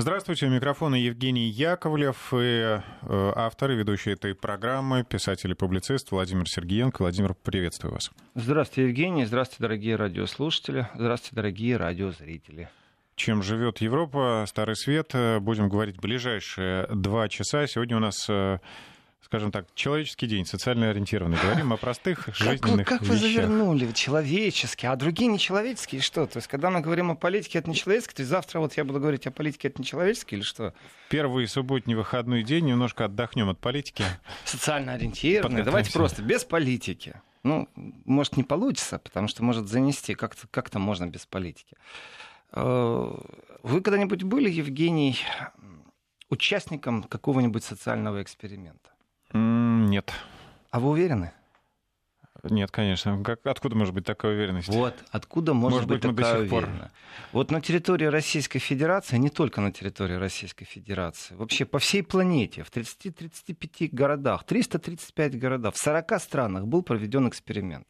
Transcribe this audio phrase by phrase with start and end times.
[0.00, 6.10] Здравствуйте, у микрофона Евгений Яковлев и э, автор и ведущий этой программы, писатель и публицист
[6.10, 7.02] Владимир Сергеенко.
[7.02, 8.10] Владимир, приветствую вас.
[8.34, 9.26] Здравствуйте, Евгений.
[9.26, 10.88] Здравствуйте, дорогие радиослушатели.
[10.94, 12.70] Здравствуйте, дорогие радиозрители.
[13.14, 17.66] Чем живет Европа, Старый Свет, будем говорить ближайшие два часа.
[17.66, 18.58] Сегодня у нас э,
[19.22, 21.38] скажем так, человеческий день, социально ориентированный.
[21.42, 26.26] Говорим о простых жизненных как, как вы завернули, человеческий, а другие нечеловеческие, что?
[26.26, 28.98] То есть, когда мы говорим о политике, это нечеловеческий, то есть завтра вот я буду
[29.00, 30.74] говорить о политике, это нечеловеческий или что?
[31.08, 34.04] Первый субботний выходной день, немножко отдохнем от политики.
[34.44, 37.20] Социально ориентированный, давайте просто без политики.
[37.42, 37.68] Ну,
[38.04, 41.76] может, не получится, потому что может занести, как-то как можно без политики.
[42.52, 43.14] Э,
[43.62, 45.18] вы когда-нибудь были, Евгений,
[46.28, 48.89] участником какого-нибудь социального эксперимента?
[49.32, 50.12] Нет.
[50.70, 51.32] А вы уверены?
[52.42, 53.22] Нет, конечно.
[53.22, 54.68] Как, откуда может быть такая уверенность?
[54.68, 56.92] Вот, откуда может, может быть, быть такая уверенность?
[57.32, 62.62] Вот на территории Российской Федерации, не только на территории Российской Федерации, вообще по всей планете,
[62.62, 67.86] в 30-35 городах, 335 городах, в 40 странах был проведен эксперимент.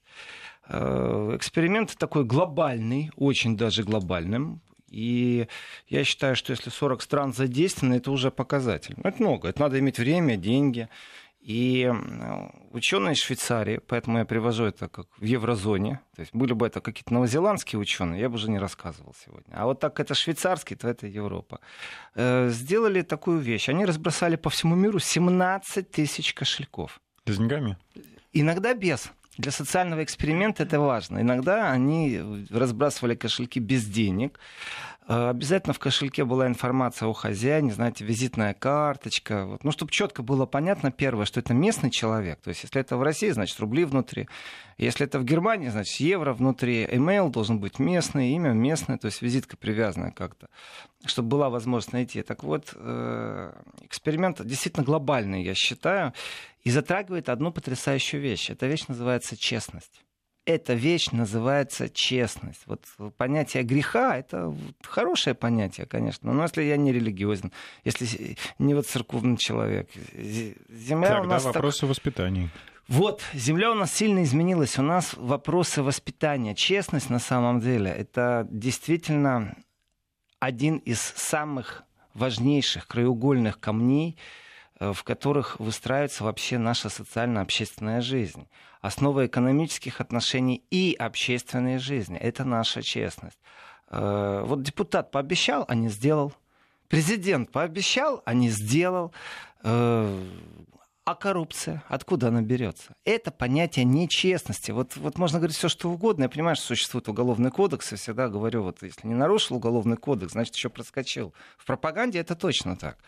[0.69, 4.60] Э, эксперимент такой глобальный, очень даже глобальным.
[4.88, 5.47] И
[5.88, 8.97] я считаю, что если 40 стран задействованы, это уже показатель.
[9.04, 9.48] Это много.
[9.48, 10.88] Это надо иметь время, деньги.
[11.41, 11.91] И
[12.70, 16.82] ученые из Швейцарии, поэтому я привожу это как в еврозоне, то есть были бы это
[16.82, 19.55] какие-то новозеландские ученые, я бы уже не рассказывал сегодня.
[19.55, 21.60] А вот так это швейцарский, то это Европа.
[22.14, 23.70] Э, сделали такую вещь.
[23.70, 27.00] Они разбросали по всему миру 17 тысяч кошельков.
[27.24, 27.78] С деньгами?
[28.34, 29.10] Иногда без.
[29.38, 31.20] Для социального эксперимента это важно.
[31.20, 34.38] Иногда они разбрасывали кошельки без денег.
[35.11, 39.44] Э, обязательно в кошельке была информация о хозяине, знаете, визитная карточка.
[39.44, 39.64] Вот.
[39.64, 42.41] Ну, чтобы четко было понятно, первое, что это местный человек.
[42.41, 44.28] То есть, если это в России, значит, рубли внутри.
[44.78, 46.84] Если это в Германии, значит, евро внутри.
[46.84, 50.47] Email должен быть местный, имя местное, то есть визитка привязанная как-то,
[51.05, 52.22] чтобы была возможность найти.
[52.22, 56.12] Так вот, э, эксперимент действительно глобальный, я считаю,
[56.62, 58.48] и затрагивает одну потрясающую вещь.
[58.48, 60.04] Эта вещь называется честность
[60.45, 62.62] эта вещь называется честность.
[62.67, 62.84] Вот
[63.17, 67.53] понятие греха— это хорошее понятие, конечно, но если я не религиозен,
[67.84, 69.91] если не вот церковный человек.
[70.15, 71.91] Земля Тогда у нас вопросы так...
[71.91, 72.51] воспитания.
[72.89, 74.77] Вот, земля у нас сильно изменилась.
[74.77, 76.57] У нас вопросы воспитания.
[76.57, 79.55] Честность на самом деле— это действительно
[80.41, 81.84] один из самых
[82.15, 84.17] важнейших краеугольных камней,
[84.80, 88.48] в которых выстраивается вообще наша социально-общественная жизнь
[88.80, 92.16] основа экономических отношений и общественной жизни.
[92.16, 93.38] Это наша честность.
[93.91, 96.32] Э, вот депутат пообещал, а не сделал.
[96.88, 99.12] Президент пообещал, а не сделал.
[99.62, 100.24] Э,
[101.04, 102.94] а коррупция, откуда она берется?
[103.04, 104.70] Это понятие нечестности.
[104.70, 106.24] Вот, вот можно говорить все, что угодно.
[106.24, 110.32] Я понимаю, что существует уголовный кодекс, и всегда говорю, вот если не нарушил уголовный кодекс,
[110.32, 111.34] значит, еще проскочил.
[111.58, 112.98] В пропаганде это точно так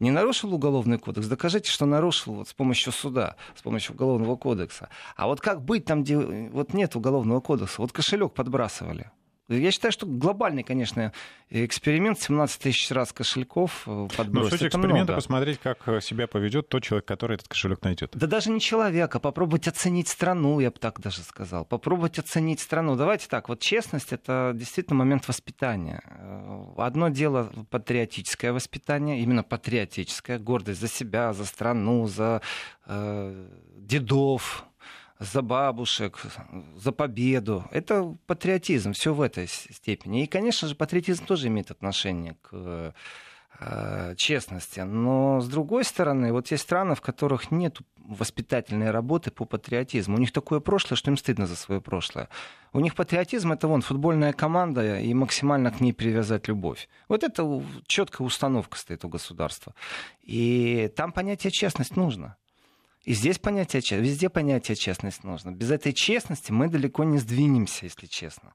[0.00, 4.88] не нарушил уголовный кодекс, докажите, что нарушил вот с помощью суда, с помощью уголовного кодекса.
[5.16, 7.80] А вот как быть там, где вот нет уголовного кодекса?
[7.80, 9.10] Вот кошелек подбрасывали.
[9.48, 11.12] Я считаю, что глобальный, конечно,
[11.50, 14.52] эксперимент 17 тысяч раз кошельков э, подбросить.
[14.52, 15.14] Ну, суть эксперимента много.
[15.14, 18.12] посмотреть, как э, себя поведет тот человек, который этот кошелек найдет.
[18.14, 21.66] Да даже не человек, а попробовать оценить страну, я бы так даже сказал.
[21.66, 22.96] Попробовать оценить страну.
[22.96, 26.02] Давайте так, вот честность— это действительно момент воспитания.
[26.06, 32.40] Э, одно дело патриотическое воспитание, именно патриотическое, гордость за себя, за страну, за
[32.86, 33.46] э,
[33.76, 34.64] дедов,
[35.24, 36.20] за бабушек,
[36.76, 37.64] за победу.
[37.70, 40.24] Это патриотизм, все в этой степени.
[40.24, 42.94] И, конечно же, патриотизм тоже имеет отношение к
[43.60, 44.80] э, честности.
[44.80, 50.16] Но, с другой стороны, вот есть страны, в которых нет воспитательной работы по патриотизму.
[50.16, 52.28] У них такое прошлое, что им стыдно за свое прошлое.
[52.72, 56.88] У них патриотизм это вон футбольная команда и максимально к ней привязать любовь.
[57.08, 59.74] Вот это четкая установка стоит у государства.
[60.22, 62.36] И там понятие честность нужно.
[63.04, 65.50] И здесь понятие честности, везде понятие честность нужно.
[65.50, 68.54] Без этой честности мы далеко не сдвинемся, если честно.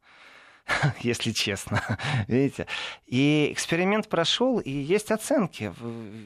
[1.02, 1.82] если честно.
[2.28, 2.68] Видите?
[3.06, 5.74] И эксперимент прошел, и есть оценки.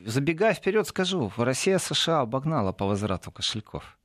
[0.06, 3.98] Забегая вперед, скажу, Россия США обогнала по возврату кошельков.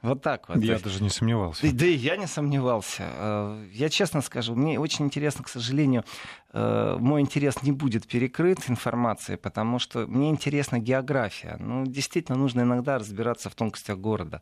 [0.00, 0.58] Вот так вот.
[0.58, 1.72] Я есть, даже не сомневался.
[1.72, 3.02] Да и я не сомневался.
[3.02, 6.04] Э, я честно скажу, мне очень интересно, к сожалению,
[6.52, 11.56] э, мой интерес не будет перекрыт информацией, потому что мне интересна география.
[11.58, 14.40] Ну, действительно, нужно иногда разбираться в тонкостях города.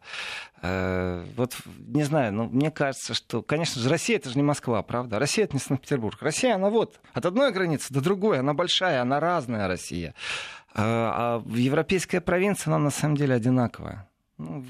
[0.60, 4.82] Э, вот, не знаю, но мне кажется, что, конечно же, Россия это же не Москва,
[4.82, 5.18] правда?
[5.18, 6.20] Россия это не Санкт-Петербург.
[6.20, 10.14] Россия, она вот от одной границы до другой, она большая, она разная Россия.
[10.74, 14.06] А европейская провинция, она на самом деле одинаковая.
[14.38, 14.62] Ну,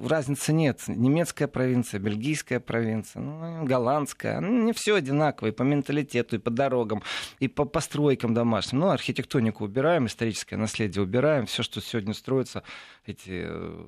[0.00, 0.82] разницы нет.
[0.88, 4.40] Немецкая провинция, бельгийская провинция, ну, голландская.
[4.40, 7.02] Ну, не все одинаково и по менталитету, и по дорогам,
[7.40, 8.80] и по постройкам домашним.
[8.80, 11.44] Ну, архитектонику убираем, историческое наследие убираем.
[11.44, 12.62] Все, что сегодня строится,
[13.04, 13.84] эти э,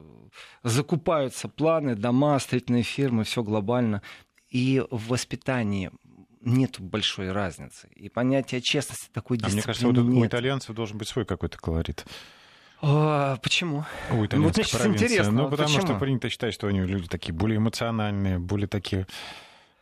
[0.63, 4.03] закупаются планы, дома, строительные фирмы, все глобально.
[4.51, 5.91] И в воспитании
[6.43, 7.89] нет большой разницы.
[7.95, 11.57] И понятие честности такой дисциплины а мне кажется, вот у итальянцев должен быть свой какой-то
[11.57, 12.05] колорит.
[12.83, 13.85] А, почему?
[14.11, 15.03] У итальянской вот, значит.
[15.03, 15.33] Интересно.
[15.33, 15.87] Ну, потому почему?
[15.87, 19.07] что принято считать, что они люди такие более эмоциональные, более такие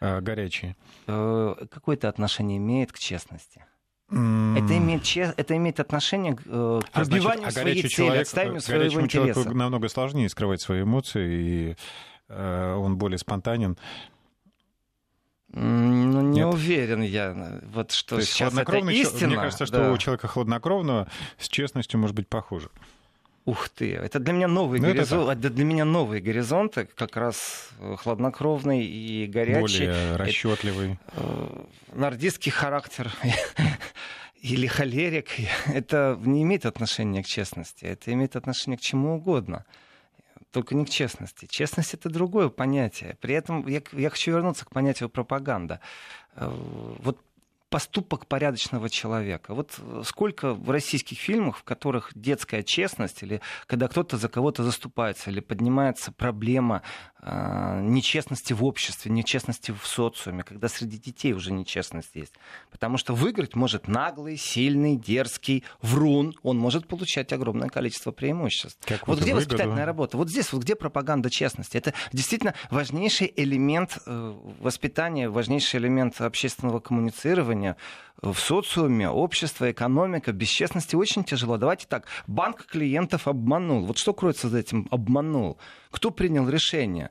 [0.01, 0.77] э, горячие.
[1.07, 3.65] Э, какое-то отношение имеет к честности?
[4.11, 4.65] Mm.
[4.65, 9.01] Это, имеет, это имеет отношение к э, а пробиванию а своей цели, человек, отстаиванию своего
[9.01, 9.09] интереса.
[9.09, 11.77] человеку намного сложнее скрывать свои эмоции, и
[12.29, 13.79] э, он более спонтанен.
[15.53, 16.55] Ну, не Нет.
[16.55, 19.29] уверен я, вот что То есть сейчас это истина.
[19.29, 19.93] Мне кажется, что да.
[19.93, 21.09] у человека хладнокровного
[21.39, 22.71] с честностью может быть похоже.
[23.47, 27.71] Ух ты, это для меня новый ну, горизонт, это для меня новые горизонты, как раз
[27.81, 29.87] э, хладнокровный и горячий.
[29.87, 30.99] Более расчетливый.
[31.15, 31.65] Э,
[31.95, 33.11] нордистский характер
[34.43, 35.31] или холерик,
[35.67, 39.65] это не имеет отношения к честности, это имеет отношение к чему угодно
[40.53, 41.47] только не к честности.
[41.47, 43.17] Честность это другое понятие.
[43.21, 45.81] При этом я, я хочу вернуться к понятию пропаганда.
[46.35, 46.51] Э,
[46.99, 47.19] вот
[47.71, 49.55] поступок порядочного человека.
[49.55, 54.65] Вот э, сколько в российских фильмах, в которых детская честность, или когда кто-то за кого-то
[54.65, 56.83] заступается, или поднимается проблема
[57.23, 62.35] э, нечестности в обществе, нечестности в социуме, когда среди детей уже нечестность есть.
[62.73, 66.35] Потому что выиграть может наглый, сильный, дерзкий, врун.
[66.43, 68.81] Он может получать огромное количество преимуществ.
[68.85, 69.47] Как вот где выгоду.
[69.47, 70.17] воспитательная работа?
[70.17, 71.77] Вот здесь, вот где пропаганда честности?
[71.77, 77.77] Это действительно важнейший элемент э, воспитания, важнейший элемент общественного коммуницирования уровня
[78.23, 81.57] в социуме, общество, экономика, без честности очень тяжело.
[81.57, 83.87] Давайте так, банк клиентов обманул.
[83.87, 85.59] Вот что кроется за этим обманул?
[85.91, 87.11] Кто принял решение?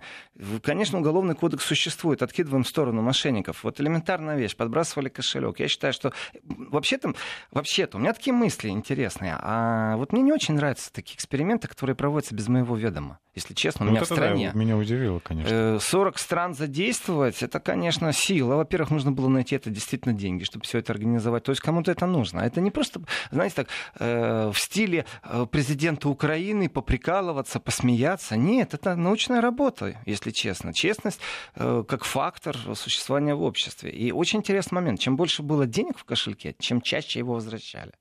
[0.61, 3.63] Конечно, уголовный кодекс существует, откидываем в сторону мошенников.
[3.63, 5.59] Вот элементарная вещь, подбрасывали кошелек.
[5.59, 6.13] Я считаю, что
[6.43, 7.13] вообще-то,
[7.51, 9.35] вообще-то у меня такие мысли интересные.
[9.39, 13.19] А вот мне не очень нравятся такие эксперименты, которые проводятся без моего ведома.
[13.35, 14.51] Если честно, у ну, меня вот в стране.
[14.53, 15.79] Да, меня удивило, конечно.
[15.79, 18.55] 40 э, стран задействовать, это, конечно, сила.
[18.55, 21.43] Во-первых, нужно было найти это действительно деньги, чтобы все это организовать.
[21.43, 22.41] То есть кому-то это нужно.
[22.41, 23.01] Это не просто,
[23.31, 23.67] знаете, так,
[23.99, 28.35] э, в стиле э, президента Украины поприкалываться, посмеяться.
[28.35, 30.73] Нет, это научная работа, если честно.
[30.73, 31.19] Честность
[31.55, 33.91] э, как фактор существования в обществе.
[33.91, 34.99] И очень интересный момент.
[34.99, 37.93] Чем больше было денег в кошельке, чем чаще его возвращали.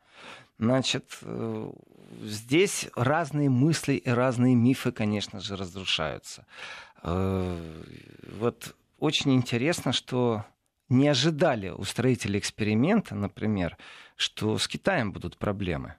[0.59, 1.71] Значит, э,
[2.23, 6.47] здесь разные мысли и разные мифы, конечно же, разрушаются.
[7.03, 7.83] Э,
[8.39, 10.45] вот очень интересно, что
[10.89, 13.77] не ожидали устроители эксперимента, например,
[14.17, 15.97] что с Китаем будут проблемы.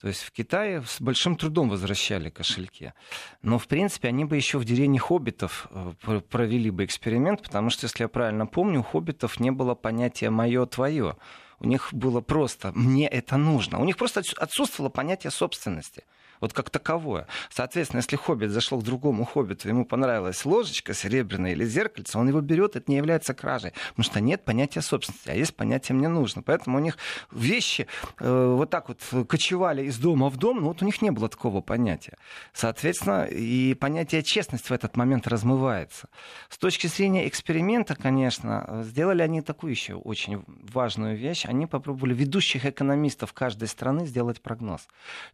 [0.00, 2.92] То есть в Китае с большим трудом возвращали кошельки.
[3.40, 5.92] Но, в принципе, они бы еще в деревне хоббитов э,
[6.28, 11.16] провели бы эксперимент, потому что, если я правильно помню, у хоббитов не было понятия «моё-твоё».
[11.60, 13.78] У них было просто «мне это нужно».
[13.78, 16.02] У них просто отсутствовало понятие собственности
[16.42, 17.26] вот как таковое.
[17.50, 22.40] Соответственно, если хоббит зашел к другому хоббиту, ему понравилась ложечка серебряная или зеркальце, он его
[22.40, 26.42] берет, это не является кражей, потому что нет понятия собственности, а есть понятие «мне нужно».
[26.42, 26.98] Поэтому у них
[27.30, 27.86] вещи
[28.18, 28.98] э, вот так вот
[29.28, 32.18] кочевали из дома в дом, но вот у них не было такого понятия.
[32.52, 36.08] Соответственно, и понятие честности в этот момент размывается.
[36.48, 41.46] С точки зрения эксперимента, конечно, сделали они такую еще очень важную вещь.
[41.46, 44.88] Они попробовали ведущих экономистов каждой страны сделать прогноз.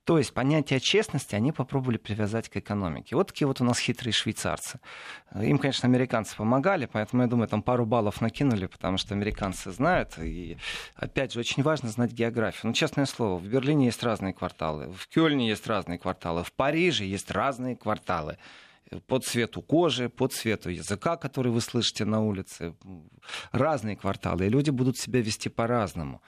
[0.05, 3.14] То есть понятие честности честности они попробовали привязать к экономике.
[3.14, 4.81] Вот такие вот у нас хитрые швейцарцы.
[5.40, 10.19] Им, конечно, американцы помогали, поэтому, я думаю, там пару баллов накинули, потому что американцы знают.
[10.19, 10.57] И,
[10.97, 12.62] опять же, очень важно знать географию.
[12.64, 17.05] Ну, честное слово, в Берлине есть разные кварталы, в Кёльне есть разные кварталы, в Париже
[17.05, 18.37] есть разные кварталы
[19.07, 22.75] по цвету кожи, по цвету языка, который вы слышите на улице.
[23.52, 24.47] Разные кварталы.
[24.47, 26.21] И люди будут себя вести по-разному.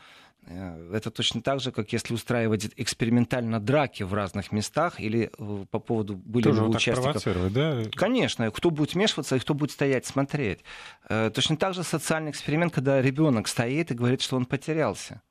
[0.50, 5.64] Э, это точно так же, как если устраивать экспериментально драки в разных местах или э,
[5.71, 7.52] по поводу были Тоже ли вот участников.
[7.52, 7.83] да?
[7.95, 10.61] Конечно, кто будет вмешиваться и кто будет стоять смотреть.
[11.09, 15.23] Э, точно так же социальный эксперимент, когда ребенок стоит и говорит, что он потерялся.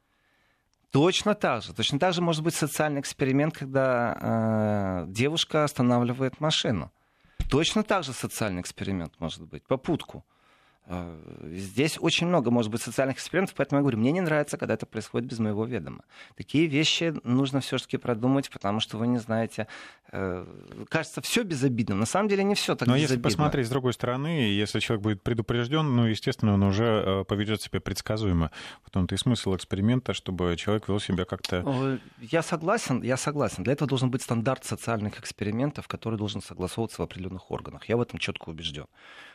[0.92, 1.74] Точно так же.
[1.74, 6.92] Точно так же может быть социальный эксперимент, когда э, девушка останавливает машину.
[7.50, 9.64] Точно так же социальный эксперимент может быть.
[9.68, 10.24] Попутку.
[10.26, 10.39] Э,
[11.52, 14.86] здесь очень много, может быть, социальных экспериментов, поэтому я говорю, мне не нравится, когда это
[14.86, 16.04] происходит без моего ведома.
[16.36, 19.68] Такие вещи нужно все-таки продумать, потому что вы не знаете,
[20.12, 20.46] э,
[20.90, 21.96] кажется, все безобидно.
[21.96, 23.14] На самом деле не все так Но безобидно.
[23.14, 27.62] если посмотреть с другой стороны, если человек будет предупрежден, ну, естественно, он уже э, поведет
[27.62, 28.50] себя предсказуемо.
[28.84, 32.00] В том-то и смысл эксперимента, чтобы человек вел себя как-то...
[32.20, 33.64] Я согласен, я согласен.
[33.64, 37.88] Для этого должен быть стандарт социальных экспериментов, который должен согласовываться в определенных органах.
[37.88, 38.86] Я в этом четко убежден.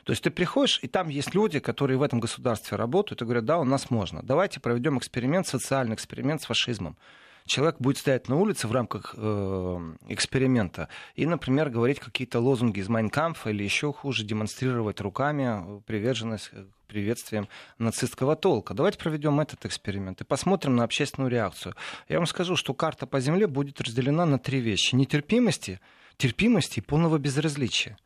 [0.05, 3.45] То есть ты приходишь, и там есть люди, которые в этом государстве работают, и говорят,
[3.45, 4.23] да, у нас можно.
[4.23, 6.97] Давайте проведем эксперимент, социальный эксперимент с фашизмом
[7.47, 12.89] человек будет стоять на улице в рамках э, эксперимента и, например, говорить какие-то лозунги из
[12.89, 16.51] Майнкамфа или еще хуже, демонстрировать руками приверженность
[16.87, 18.75] приветствием нацистского толка.
[18.75, 21.75] Давайте проведем этот эксперимент и посмотрим на общественную реакцию.
[22.09, 24.95] Я вам скажу, что карта по Земле будет разделена на три вещи.
[24.95, 25.81] Нетерпимости,
[26.17, 27.97] терпимости и полного безразличия.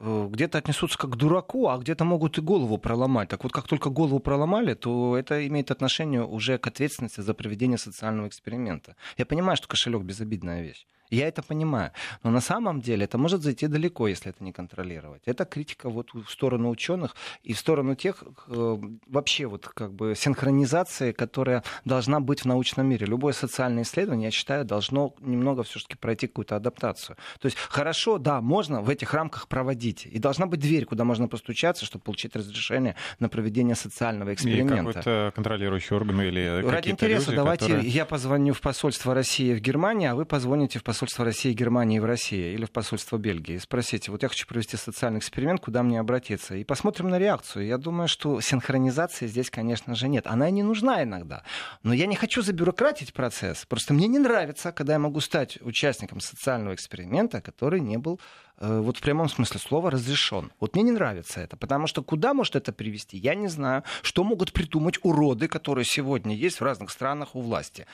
[0.00, 3.28] Э, где-то отнесутся как к дураку, а где-то могут и голову проломать.
[3.28, 7.78] Так вот, как только голову проломали, то это имеет отношение уже к ответственности за проведение
[7.78, 8.94] социального эксперимента.
[9.16, 10.86] Я понимаю, что кошелек безобидная вещь.
[11.10, 11.92] Я это понимаю.
[12.22, 15.22] Но на самом деле это может зайти далеко, если это не контролировать.
[15.26, 20.14] Это критика вот в сторону ученых и в сторону тех э, вообще вот как бы
[20.14, 23.06] синхронизации, которая должна быть в научном мире.
[23.06, 27.16] Любое социальное исследование, я считаю, должно немного все-таки пройти какую-то адаптацию.
[27.40, 30.06] То есть хорошо, да, можно в этих рамках проводить.
[30.06, 34.74] И должна быть дверь, куда можно постучаться, чтобы получить разрешение на проведение социального эксперимента.
[34.74, 37.88] И какой-то контролирующий орган или Ради интереса люди, давайте которые...
[37.88, 41.54] я позвоню в посольство России в Германии, а вы позвоните в посольство посольство России и
[41.54, 45.84] Германии в России или в посольство Бельгии спросите, вот я хочу провести социальный эксперимент, куда
[45.84, 46.56] мне обратиться?
[46.56, 47.66] И посмотрим на реакцию.
[47.66, 50.26] Я думаю, что синхронизации здесь, конечно же, нет.
[50.26, 51.44] Она и не нужна иногда.
[51.84, 53.64] Но я не хочу забюрократить процесс.
[53.64, 58.18] Просто мне не нравится, когда я могу стать участником социального эксперимента, который не был
[58.58, 60.50] э, вот в прямом смысле слова разрешен.
[60.58, 63.84] Вот мне не нравится это, потому что куда может это привести, я не знаю.
[64.02, 67.86] Что могут придумать уроды, которые сегодня есть в разных странах у власти.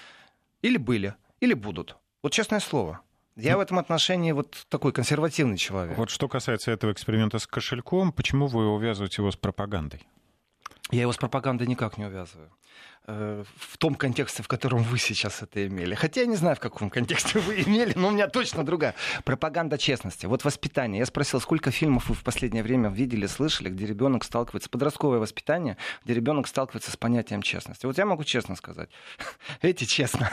[0.62, 1.98] Или были, или будут.
[2.24, 3.02] Вот честное слово.
[3.36, 5.98] Я ну, в этом отношении вот такой консервативный человек.
[5.98, 10.08] Вот что касается этого эксперимента с кошельком, почему вы увязываете его с пропагандой?
[10.90, 12.50] Я его с пропагандой никак не увязываю.
[13.06, 15.94] Э, в том контексте, в котором вы сейчас это имели.
[15.94, 18.94] Хотя я не знаю, в каком контексте вы имели, но у меня точно другая.
[19.24, 20.24] Пропаганда честности.
[20.24, 21.00] Вот воспитание.
[21.00, 25.76] Я спросил, сколько фильмов вы в последнее время видели, слышали, где ребенок сталкивается, подростковое воспитание,
[26.04, 27.84] где ребенок сталкивается с понятием честности.
[27.84, 28.88] Вот я могу честно сказать,
[29.60, 30.30] эти честно,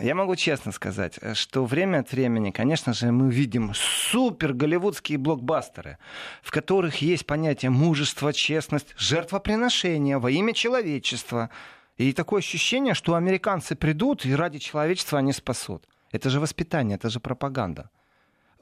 [0.00, 5.98] я могу честно сказать, что время от времени, конечно же, мы видим супер голливудские блокбастеры,
[6.42, 11.50] в которых есть понятие мужества, честность, жертвоприношение во имя человечества–
[11.96, 15.88] и такое ощущение, что американцы придут и ради человечества они спасут.
[16.12, 17.90] Это же воспитание, это же пропаганда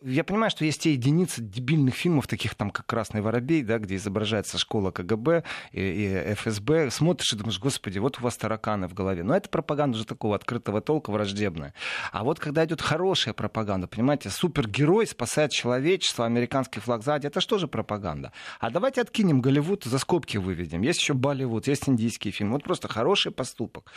[0.04, 3.96] я понимаю, что есть те единицы дебильных фильмов, таких там, как «Красный воробей», да, где
[3.96, 6.90] изображается школа КГБ и, и ФСБ.
[6.90, 9.23] Смотришь и думаешь, господи, вот у вас тараканы в голове.
[9.23, 11.73] Но это пропаганда уже такого открытого толка, враждебная.
[12.12, 17.56] А вот когда идет хорошая пропаганда, понимаете, супергерой спасает человечество, американский флаг сзади, это что
[17.56, 18.32] же пропаганда?
[18.61, 20.82] А давайте откинем Голливуд, за скобки выведем.
[20.82, 22.52] Есть еще Болливуд, есть индийский фильм.
[22.52, 23.90] Вот просто хороший поступок.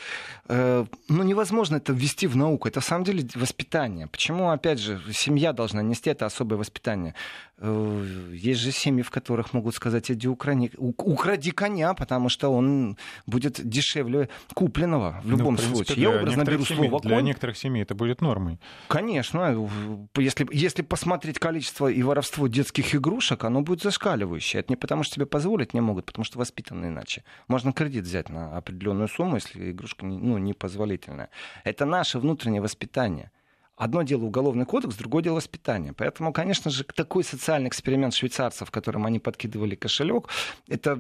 [0.48, 2.70] Э, ну, невозможно это ввести в науку.
[2.70, 4.08] Это, в самом деле, воспитание.
[4.08, 7.14] Почему, опять же, семья должна не нести это особое воспитание.
[7.58, 12.98] Э, есть же семьи, в которых могут сказать, иди украни, укради коня, потому что он
[13.26, 16.04] будет дешевле купленного в ну, любом ну, в принципе, случае.
[16.04, 18.60] Я образно беру семей, слово Для некоторых семей это будет нормой.
[18.88, 19.70] Конечно.
[20.16, 24.60] Если, если посмотреть количество и воровство детских игрушек, оно будет зашкаливающее.
[24.60, 27.24] Это не потому, что тебе позволить не могут, потому что воспитаны иначе.
[27.48, 31.30] Можно кредит взять на определенную сумму, если игрушка ну, непозволительная.
[31.64, 33.32] Это наше внутреннее воспитание.
[33.78, 35.94] Одно дело уголовный кодекс, другое дело воспитание.
[35.94, 40.30] Поэтому, конечно же, такой социальный эксперимент швейцарцев, в котором они подкидывали кошелек,
[40.68, 41.00] это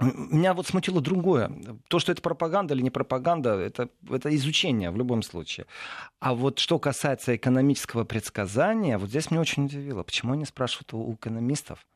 [0.00, 1.52] меня вот смутило другое.
[1.88, 5.66] То, что это пропаганда или не пропаганда, это, это изучение в любом случае.
[6.18, 10.02] А вот что касается экономического предсказания, вот здесь меня очень удивило.
[10.02, 11.86] Почему они спрашивают у экономистов?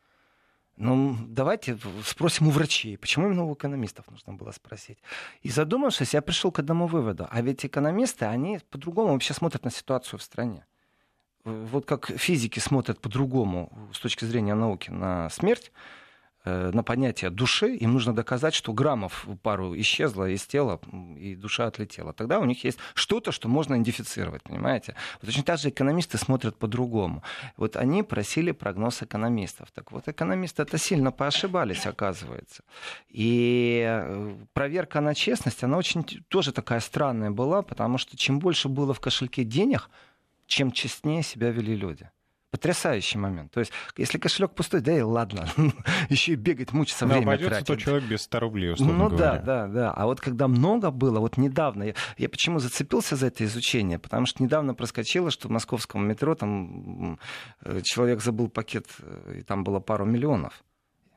[0.80, 4.98] Ну, давайте спросим у врачей, почему именно у экономистов нужно было спросить.
[5.42, 7.26] И задумавшись, я пришел к одному выводу.
[7.28, 10.64] А ведь экономисты, они по-другому вообще смотрят на ситуацию в стране.
[11.44, 15.72] Вот как физики смотрят по-другому с точки зрения науки на смерть,
[16.44, 20.80] на понятие души, им нужно доказать, что граммов пару исчезло из тела,
[21.16, 22.12] и душа отлетела.
[22.12, 24.94] Тогда у них есть что-то, что можно идентифицировать, понимаете?
[25.20, 27.22] Вот точно так же экономисты смотрят по-другому.
[27.56, 29.70] Вот они просили прогноз экономистов.
[29.72, 32.62] Так вот, экономисты это сильно поошибались, оказывается.
[33.08, 38.68] И э, проверка на честность, она очень тоже такая странная была, потому что чем больше
[38.68, 39.90] было в кошельке денег,
[40.46, 42.10] чем честнее себя вели люди.
[42.50, 43.52] Потрясающий момент.
[43.52, 45.46] То есть, если кошелек пустой, да и ладно,
[46.08, 47.66] еще и бегать, мучиться, Но время тратить.
[47.66, 49.38] то человек без 100 рублей, условно Ну говоря.
[49.38, 49.90] да, да, да.
[49.92, 53.98] А вот когда много было, вот недавно, я, я почему зацепился за это изучение?
[53.98, 57.18] Потому что недавно проскочило, что в московском метро там
[57.64, 60.64] э, человек забыл пакет, э, и там было пару миллионов.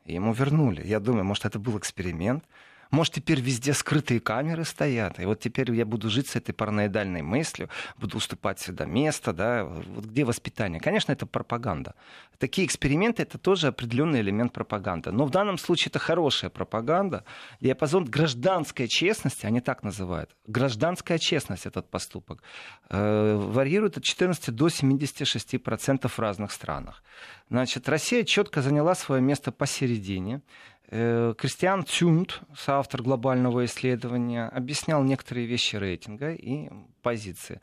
[0.05, 0.85] И ему вернули.
[0.85, 2.43] Я думаю, может, это был эксперимент.
[2.91, 7.21] Может, теперь везде скрытые камеры стоят, и вот теперь я буду жить с этой параноидальной
[7.21, 10.81] мыслью, буду уступать сюда место, да, вот где воспитание?
[10.81, 11.95] Конечно, это пропаганда.
[12.37, 15.11] Такие эксперименты— это тоже определенный элемент пропаганды.
[15.11, 17.23] Но в данном случае это хорошая пропаганда.
[17.61, 22.43] Диапазон гражданской честности, они так называют, гражданская честность этот поступок,
[22.89, 27.03] э, варьирует от 14 до 76% в разных странах.
[27.49, 30.41] Значит, Россия четко заняла свое место посередине.
[30.93, 36.69] Э, Кристиан Цюнд, соавтор глобального исследования, объяснял некоторые вещи рейтинга и
[37.01, 37.61] позиции.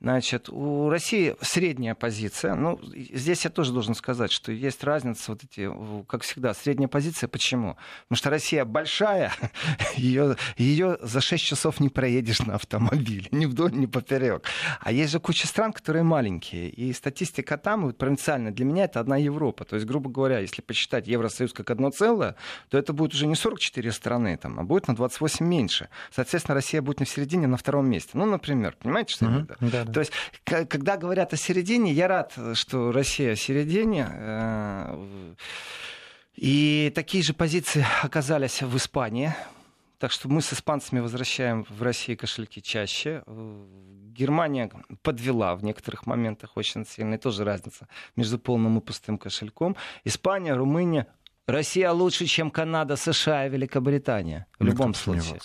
[0.00, 2.54] Значит, у России средняя позиция.
[2.54, 5.70] Ну, здесь я тоже должен сказать, что есть разница, вот эти,
[6.06, 7.28] как всегда, средняя позиция.
[7.28, 7.76] Почему?
[8.04, 9.32] Потому что Россия большая,
[9.96, 14.44] ее, ее за 6 часов не проедешь на автомобиле, ни вдоль, ни поперек.
[14.80, 16.70] А есть же куча стран, которые маленькие.
[16.70, 19.64] И статистика там, вот, провинциальная, для меня это одна Европа.
[19.64, 22.34] То есть, грубо говоря, если посчитать Евросоюз как одно целое,
[22.68, 25.88] то это будет уже не 44 страны, там, а будет на 28 меньше.
[26.10, 28.10] Соответственно, Россия будет на середине, на втором месте.
[28.14, 29.56] Ну, например, Понимаете, что uh-huh.
[29.60, 29.92] Да, да.
[29.92, 30.12] То есть,
[30.44, 34.08] когда говорят о середине, я рад, что Россия в середине.
[34.10, 35.34] Э,
[36.34, 39.34] и такие же позиции оказались в Испании.
[39.98, 43.24] Так что мы с испанцами возвращаем в Россию кошельки чаще.
[43.26, 44.70] Германия
[45.02, 47.14] подвела в некоторых моментах очень сильно.
[47.14, 49.76] И тоже разница между полным и пустым кошельком.
[50.04, 51.08] Испания, Румыния.
[51.48, 54.46] Россия лучше, чем Канада, США и Великобритания.
[54.58, 55.40] В Никто любом случае.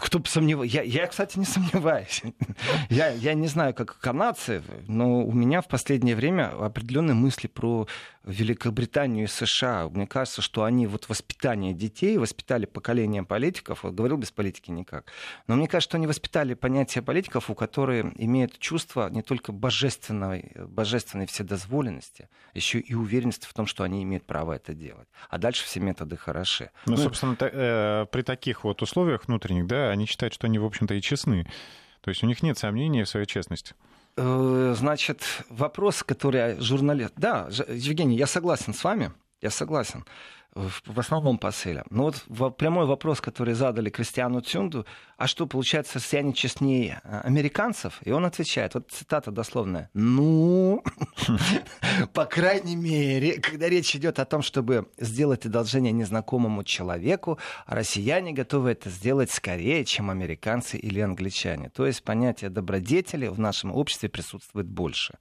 [0.00, 0.78] Кто бы сомневался?
[0.78, 2.22] Я, я, кстати, не сомневаюсь.
[2.90, 7.86] я, я не знаю, как канадцы, но у меня в последнее время определенные мысли про
[8.24, 9.88] Великобританию и США.
[9.88, 15.10] Мне кажется, что они вот воспитание детей, воспитали поколение политиков, вот говорил без политики никак,
[15.46, 20.52] но мне кажется, что они воспитали понятие политиков, у которых имеют чувство не только божественной,
[20.66, 25.08] божественной вседозволенности, еще и уверенности в том, что они имеют право это делать.
[25.30, 26.70] А дальше все методы хороши.
[26.86, 30.64] Ну, ну собственно, э, при таких вот условиях внутренних, да, они считают, что они, в
[30.64, 31.46] общем-то, и честны.
[32.02, 33.74] То есть у них нет сомнений в своей честности.
[34.22, 37.14] Э, значит, вопрос, который журналист...
[37.16, 40.04] Да, Евгений, я согласен с вами, я согласен
[40.54, 41.84] в основном посыле.
[41.90, 44.84] Но вот прямой вопрос, который задали Кристиану Цюнду,
[45.16, 48.00] а что, получается, россияне честнее э, американцев?
[48.04, 50.82] И он отвечает, вот цитата дословная, ну,
[52.12, 58.72] по крайней мере, когда речь идет о том, чтобы сделать одолжение незнакомому человеку, россияне готовы
[58.72, 61.70] это сделать скорее, чем американцы или англичане.
[61.70, 65.18] То есть понятие добродетели в нашем обществе присутствует больше.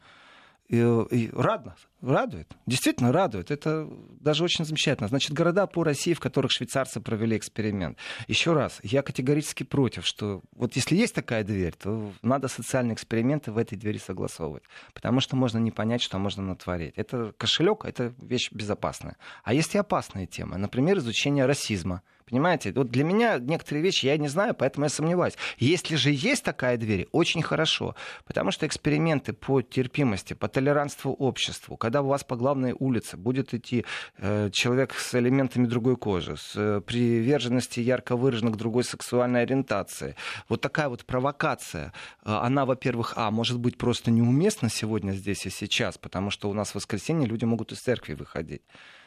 [0.70, 3.52] И, и радно, радует, действительно радует.
[3.52, 5.08] Это даже очень замечательно.
[5.08, 7.98] Значит, города по России, в которых швейцарцы провели эксперимент.
[8.28, 13.52] Еще раз, я категорически против, что вот если есть такая дверь, то надо социальные эксперименты
[13.52, 14.64] в этой двери согласовывать.
[14.94, 16.94] Потому что можно не понять, что можно натворить.
[16.96, 19.18] Это кошелек, это вещь безопасная.
[19.44, 20.58] А есть и опасные темы.
[20.58, 22.02] Например, изучение расизма.
[22.30, 25.34] Понимаете, вот для меня некоторые вещи я не знаю, поэтому я сомневаюсь.
[25.58, 27.96] Если же есть такая дверь, очень хорошо.
[28.26, 33.56] Потому что эксперименты по терпимости, по толерантству обществу, когда у вас по главной улице будет
[33.56, 33.84] идти
[34.20, 40.16] э, человек с элементами другой кожи, с э, приверженностью ярко выраженной к другой сексуальной ориентации,
[40.50, 41.86] вот такая вот провокация,
[42.24, 46.54] э, она, во-первых, а, может быть просто неуместна сегодня здесь и сейчас, потому что у
[46.54, 48.62] нас в воскресенье люди могут из церкви выходить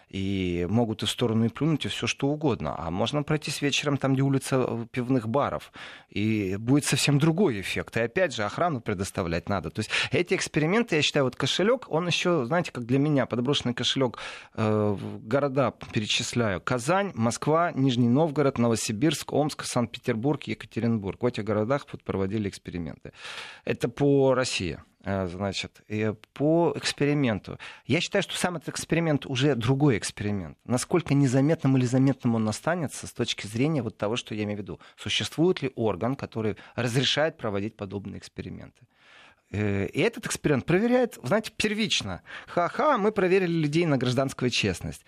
[0.08, 2.74] и могут и в сторону и плюнуть, и все что угодно.
[2.78, 5.72] А можно пройтись вечером там, где улица э, пивных баров,
[6.08, 7.96] и будет совсем другой эффект.
[7.96, 9.70] И опять же, охрану предоставлять надо.
[9.70, 13.74] То есть эти эксперименты, я считаю, вот кошелек, он еще, знаете, как для меня, подброшенный
[13.74, 14.18] кошелек,
[14.54, 16.60] э, города перечисляю.
[16.60, 21.22] Казань, Москва, Нижний Новгород, Новосибирск, Омск, Санкт-Петербург, Екатеринбург.
[21.22, 23.12] В этих городах вот проводили эксперименты.
[23.64, 24.78] Это по России.
[25.04, 25.82] Э, значит,
[26.32, 27.58] по эксперименту.
[27.86, 30.56] Я считаю, что сам этот эксперимент уже другой эксперимент.
[30.64, 34.62] Насколько незаметным или заметным он останется с точки зрения вот того, что я имею в
[34.62, 34.80] виду.
[34.96, 38.86] Существует ли орган, который разрешает проводить подобные эксперименты?
[39.50, 42.22] Э, и этот эксперимент проверяет, знаете, первично.
[42.46, 45.04] Ха-ха, мы проверили людей на гражданскую честность.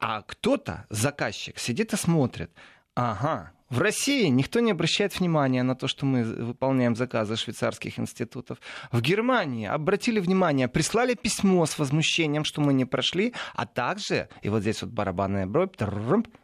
[0.00, 2.50] А кто-то, заказчик, сидит и смотрит.
[2.96, 8.58] Ага, в России никто не обращает внимания на то, что мы выполняем заказы швейцарских институтов.
[8.92, 14.48] В Германии обратили внимание, прислали письмо с возмущением, что мы не прошли, а также, и
[14.48, 15.70] вот здесь вот барабанная бровь,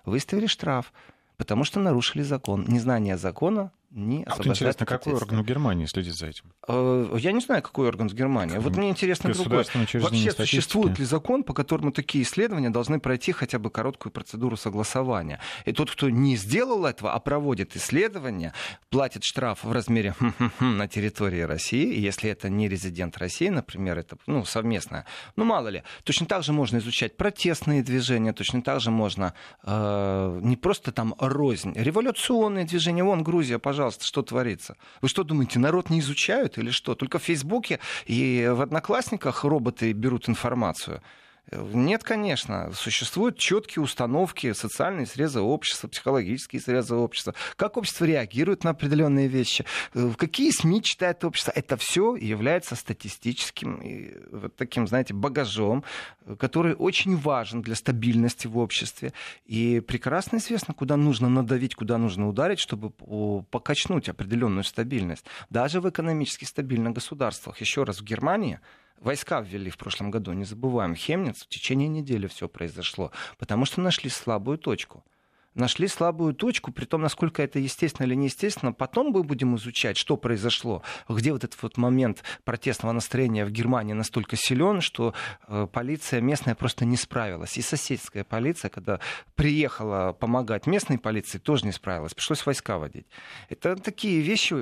[0.05, 0.93] выставили штраф,
[1.37, 2.67] потому что нарушили закон.
[2.69, 6.45] Незнание закона не а вот интересно, какой орган в Германии следит за этим?
[6.67, 8.59] Э, я не знаю, какой орган в Германии.
[8.59, 9.65] Вот мне интересно другое.
[9.95, 15.39] Вообще существует ли закон, по которому такие исследования должны пройти хотя бы короткую процедуру согласования?
[15.65, 18.53] И тот, кто не сделал этого, а проводит исследования,
[18.91, 20.15] платит штраф в размере
[20.61, 25.07] на территории России, если это не резидент России, например, это ну, совместное.
[25.37, 25.85] Ну, мало ли.
[26.03, 31.15] Точно так же можно изучать протестные движения, точно так же можно э, не просто там
[31.21, 33.05] рознь, революционные движения.
[33.05, 34.77] Вон Грузия, пожалуйста, пожалуйста, что творится?
[35.03, 36.95] Вы что думаете, народ не изучают или что?
[36.95, 41.03] Только в Фейсбуке и в Одноклассниках роботы берут информацию.
[41.53, 42.73] Нет, конечно.
[42.73, 47.35] Существуют четкие установки, социальные срезы общества, психологические срезы общества.
[47.57, 51.53] Как общество реагирует на определенные вещи, э, какие СМИ читает общество.
[51.55, 53.83] Это все является статистическим
[54.33, 55.85] вот таким, знаете, багажом,
[56.39, 59.13] который очень важен для стабильности в обществе.
[59.45, 62.91] И прекрасно известно, куда нужно надавить, куда нужно ударить, чтобы
[63.43, 65.27] покачнуть определенную стабильность.
[65.51, 67.61] Даже в экономически стабильных государствах.
[67.61, 68.61] Еще раз, в Германии
[69.05, 73.83] Войска ввели в прошлом году, не забываем, Хемниц, в течение недели все произошло, потому что
[73.83, 75.05] нашли слабую точку
[75.55, 78.73] нашли слабую точку, при том, насколько это естественно или неестественно.
[78.73, 83.93] Потом мы будем изучать, что произошло, где вот этот вот момент протестного настроения в Германии
[83.93, 85.15] настолько силен, что
[85.47, 87.57] э, полиция местная просто не справилась.
[87.57, 89.01] И соседская полиция, когда
[89.35, 92.15] приехала помогать местной полиции, тоже не справилась.
[92.15, 93.07] Пришлось войска водить.
[93.49, 94.55] Это такие вещи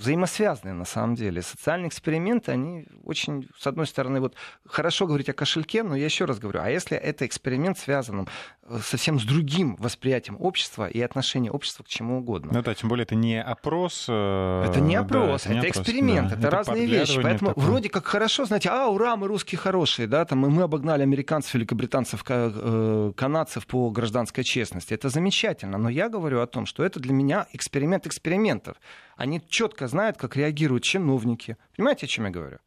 [0.00, 1.42] взаимосвязанные на самом деле.
[1.42, 4.34] Социальные эксперименты, они очень, с одной стороны, вот
[4.66, 8.26] хорошо говорить о кошельке, но я еще раз говорю, а если это эксперимент связан
[8.62, 12.50] э, совсем с другим восприятием общества и отношения общества к чему угодно.
[12.52, 14.06] Ну да, тем более это не опрос.
[14.08, 16.36] Э, это не опрос, да, это, это эксперимент, да.
[16.36, 17.20] это, это разные вещи.
[17.20, 17.64] Поэтому такое.
[17.64, 22.24] вроде как хорошо, знаете, а, ура, мы русские хорошие, да, там, мы обогнали американцев, великобританцев,
[22.26, 24.94] э, канадцев по гражданской честности.
[24.94, 28.76] Это замечательно, но я говорю о том, что это для меня эксперимент экспериментов.
[29.20, 31.58] Они четко знают, как реагируют чиновники.
[31.76, 32.58] Понимаете, о чем я говорю?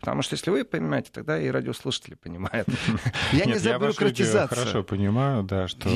[0.00, 2.66] Потому что если вы понимаете, тогда и радиослушатели понимают.
[3.32, 4.58] Я не за бюрократизацию.
[4.58, 5.88] Я хорошо понимаю, да, что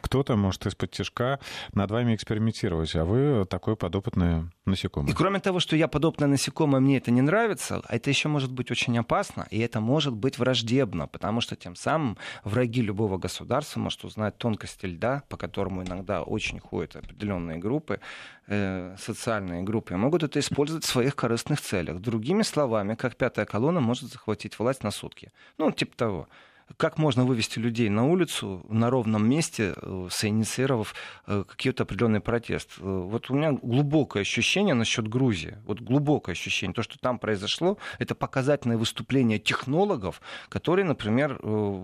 [0.00, 1.38] кто-то может из-под тяжка
[1.72, 5.12] над вами экспериментировать, а вы такой подопытный насекомое.
[5.12, 8.70] И кроме того, что я подобное насекомое, мне это не нравится, это еще может быть
[8.70, 14.04] очень опасно, и это может быть враждебно, потому что тем самым враги любого государства может
[14.04, 18.00] узнать тонкости льда, по которому иногда очень ходят определенные группы,
[18.46, 22.00] э, социальные группы, и могут это использовать в своих корыстных целях.
[22.00, 25.30] Другими словами, как пятая колонна может захватить власть на сутки.
[25.58, 26.28] Ну, типа того
[26.76, 30.94] как можно вывести людей на улицу на ровном месте, э, соинициировав
[31.26, 32.70] э, какой-то определенный протест.
[32.78, 35.58] Э, вот у меня глубокое ощущение насчет Грузии.
[35.66, 36.74] Вот глубокое ощущение.
[36.74, 41.40] То, что там произошло, это показательное выступление технологов, которые, например,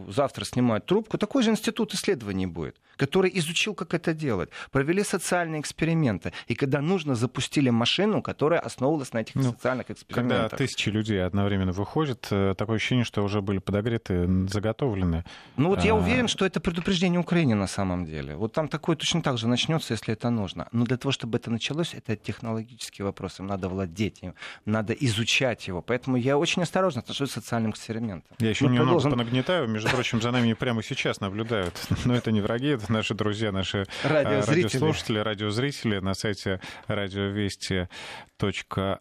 [0.08, 1.18] завтра снимают трубку.
[1.18, 4.50] Такой же институт исследований будет, который изучил, как это делать.
[4.70, 6.32] Провели социальные эксперименты.
[6.46, 10.50] И когда нужно, запустили машину, которая основывалась на этих ну, социальных экспериментах.
[10.50, 15.24] Когда тысячи людей одновременно выходят, такое ощущение, что уже были подогреты заготовки подготовлены.
[15.56, 15.94] Ну вот я а.
[15.94, 18.36] уверен, что это предупреждение Украине на самом деле.
[18.36, 20.68] Вот там такое точно так же начнется, если это нужно.
[20.72, 23.40] Но для того, чтобы это началось, это технологический вопрос.
[23.40, 25.82] Им надо владеть им, надо изучать его.
[25.82, 28.36] Поэтому я очень осторожно отношусь к социальным экспериментам.
[28.38, 29.10] Я еще ну, немного продолжим...
[29.12, 29.68] понагнетаю.
[29.68, 31.74] Между прочим, за нами прямо сейчас наблюдают.
[32.04, 37.88] Но это не враги, это наши друзья, наши а, радиослушатели, радиозрители на сайте радиовести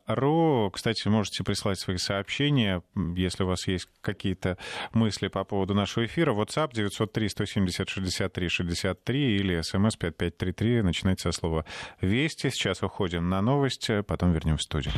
[0.08, 0.72] ру.
[0.74, 2.82] Кстати, можете прислать свои сообщения,
[3.16, 4.58] если у вас есть какие-то
[4.94, 6.34] мысли по поводу нашего эфира.
[6.34, 10.82] WhatsApp 903-170-63-63 или смс 5533.
[10.82, 11.64] Начинайте со слова
[12.02, 12.50] «Вести».
[12.50, 14.94] Сейчас уходим на новости, потом вернем в студию.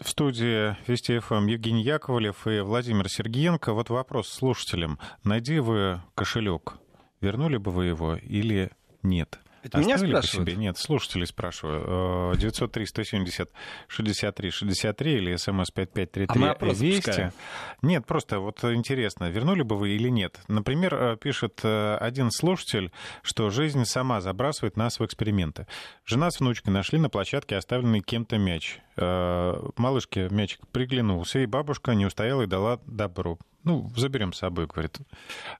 [0.00, 3.72] В студии Вести ФМ Евгений Яковлев и Владимир Сергеенко.
[3.72, 4.98] Вот вопрос слушателям.
[5.22, 6.74] Найди вы кошелек.
[7.20, 8.70] Вернули бы вы его или
[9.02, 9.38] нет?
[9.62, 10.48] Это меня спрашивают?
[10.48, 10.56] Себе?
[10.56, 12.34] Нет, слушатели спрашиваю.
[12.34, 17.06] 903-170-63-63 или смс-5533 а мы опрос 200.
[17.06, 17.30] Пускаем.
[17.82, 20.40] Нет, просто вот интересно, вернули бы вы или нет?
[20.48, 22.90] Например, э, пишет э, один слушатель,
[23.22, 25.68] что жизнь сама забрасывает нас в эксперименты.
[26.04, 28.80] Жена с внучкой нашли на площадке оставленный кем-то мяч.
[28.96, 33.38] Э, малышке мячик приглянулся, и бабушка не устояла и дала добро.
[33.62, 34.98] Ну, заберем с собой, говорит.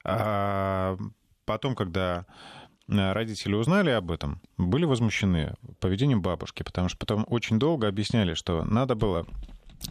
[0.03, 0.97] А
[1.45, 7.59] потом, когда Э, родители узнали об этом, были возмущены поведением бабушки, потому что потом очень
[7.59, 9.25] долго объясняли, что надо было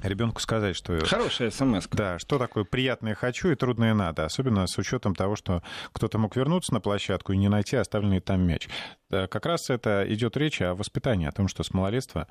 [0.02, 0.98] ребенку сказать, что...
[1.04, 1.86] Хорошая смс.
[1.90, 4.24] Да, что такое приятное хочу и трудное надо.
[4.24, 8.40] Особенно с учетом того, что кто-то мог вернуться на площадку и не найти оставленный там
[8.40, 8.68] мяч.
[9.10, 12.26] Как раз это идет речь о воспитании, о том, что с малолетства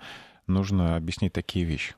[0.47, 1.93] нужно объяснить такие вещи.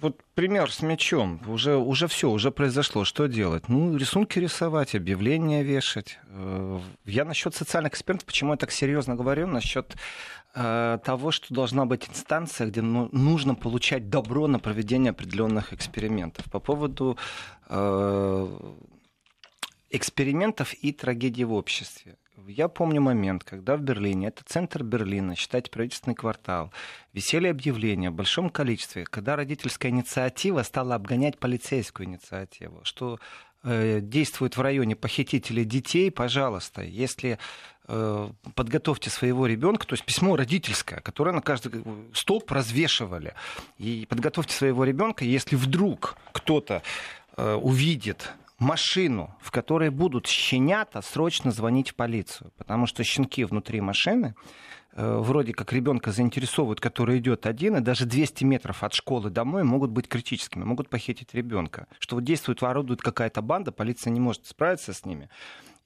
[0.00, 1.40] Вот пример с мячом.
[1.48, 3.04] Уже, уже все, уже произошло.
[3.04, 3.68] Что делать?
[3.68, 6.18] Ну, рисунки рисовать, объявления вешать.
[6.28, 9.96] Э, я насчет социальных экспертов, почему я так серьезно говорю, насчет
[10.54, 16.44] э, того, что должна быть инстанция, где ну, нужно получать добро на проведение определенных экспериментов.
[16.44, 17.18] По поводу
[17.68, 18.72] э,
[19.90, 22.18] экспериментов и трагедии в обществе.
[22.46, 26.72] Я помню момент, когда в Берлине, это центр Берлина, считайте правительственный квартал,
[27.12, 33.18] висели объявления в большом количестве, когда родительская инициатива стала обгонять полицейскую инициативу, что
[33.64, 37.38] э, действуют в районе похитители детей, пожалуйста, если
[37.88, 43.34] э, подготовьте своего ребенка, то есть письмо родительское, которое на каждый столб развешивали,
[43.78, 46.82] и подготовьте своего ребенка, если вдруг кто-то
[47.36, 52.52] э, увидит машину, в которой будут щенята, срочно звонить в полицию.
[52.56, 54.34] Потому что щенки внутри машины
[54.92, 59.64] э, вроде как ребенка заинтересовывают, который идет один, и даже 200 метров от школы домой
[59.64, 61.86] могут быть критическими, могут похитить ребенка.
[61.98, 65.28] Что вот действует, вооружит какая-то банда, полиция не может справиться с ними.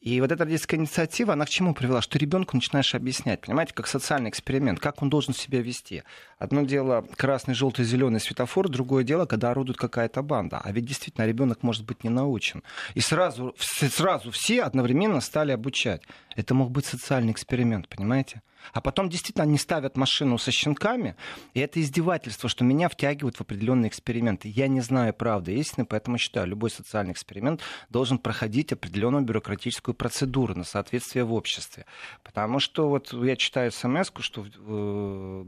[0.03, 2.03] И вот эта родительская инициатива, она к чему привела?
[2.03, 6.03] Что ребенку начинаешь объяснять, понимаете, как социальный эксперимент, как он должен себя вести.
[6.41, 10.61] Одно дело красный, желтый, зеленый светофор, другое дело, когда орудует какая-то банда.
[10.63, 12.65] А ведь действительно ребенок может быть не научен.
[12.95, 16.03] И сразу, сразу все одновременно стали обучать.
[16.37, 18.43] Это мог быть социальный эксперимент, понимаете?
[18.73, 21.17] А потом действительно они ставят машину со щенками,
[21.55, 24.49] и это издевательство, что меня втягивают в определенные эксперименты.
[24.49, 30.55] Я не знаю правды истины, поэтому считаю, любой социальный эксперимент должен проходить определенную бюрократическую процедуру
[30.55, 31.87] на соответствие в обществе.
[32.23, 35.45] Потому что вот я читаю смс что э,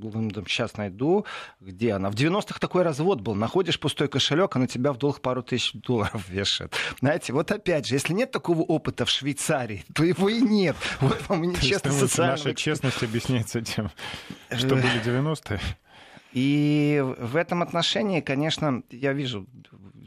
[0.48, 1.26] сейчас найду,
[1.60, 2.10] где она.
[2.10, 3.34] В 90-х такой развод был.
[3.34, 6.74] Находишь пустой кошелек, а на тебя в долг пару тысяч долларов вешают.
[7.00, 10.73] Знаете, вот опять же, если нет такого опыта в Швейцарии, то его и нет.
[11.00, 12.36] Вот вам и нечестно социального...
[12.36, 13.90] Наша честность объясняется тем,
[14.50, 15.60] что были 90-е.
[16.32, 19.46] И в этом отношении, конечно, я вижу,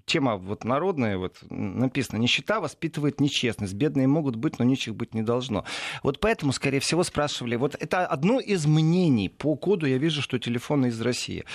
[0.07, 3.73] тема вот народная, вот написано, нищета воспитывает нечестность.
[3.73, 5.63] Бедные могут быть, но ничего быть не должно.
[6.03, 7.55] Вот поэтому, скорее всего, спрашивали.
[7.55, 9.29] Вот это одно из мнений.
[9.29, 11.45] По коду я вижу, что телефоны из России.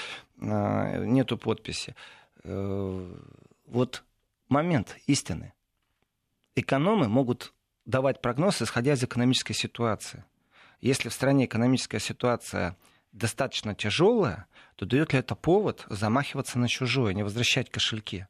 [0.40, 1.94] А, нету подписи.
[2.44, 3.14] Э,
[3.66, 4.04] вот
[4.48, 5.52] момент истины.
[6.54, 7.52] Экономы могут
[7.84, 10.24] давать прогноз, исходя из экономической ситуации.
[10.80, 12.76] Если в стране экономическая ситуация
[13.12, 18.26] достаточно тяжелая, то дает ли это повод замахиваться на чужое, не возвращать кошельки?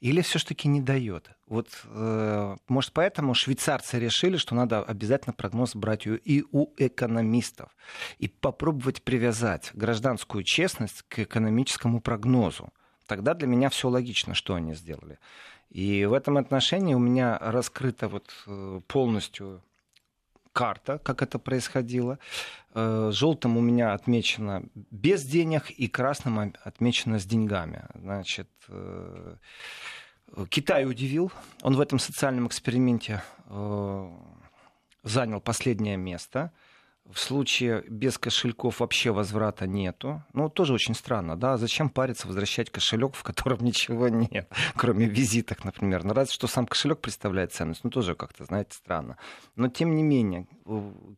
[0.00, 1.30] Или все-таки не дает?
[1.46, 7.70] Вот, э, может, поэтому швейцарцы решили, что надо обязательно прогноз брать и у экономистов.
[8.18, 12.72] И попробовать привязать гражданскую честность к экономическому прогнозу.
[13.06, 15.18] Тогда для меня все логично, что они сделали.
[15.70, 19.62] И в этом отношении у меня раскрыто вот э, полностью
[20.52, 22.18] карта, как это происходило.
[22.74, 27.84] Э, Желтым у меня отмечено без денег и красным отмечено с деньгами.
[27.94, 29.36] Значит, э,
[30.48, 31.30] Китай удивил.
[31.62, 33.22] Он в этом социальном эксперименте
[35.02, 36.52] занял последнее место.
[37.12, 40.22] В случае без кошельков вообще возврата нету.
[40.32, 41.56] Ну, тоже очень странно, да?
[41.56, 46.04] Зачем париться, возвращать кошелек, в котором ничего нет, кроме визиток, например?
[46.04, 47.84] Ну, разве что сам кошелек представляет ценность.
[47.84, 49.16] Ну, тоже как-то, знаете, странно.
[49.56, 50.46] Но, тем не менее,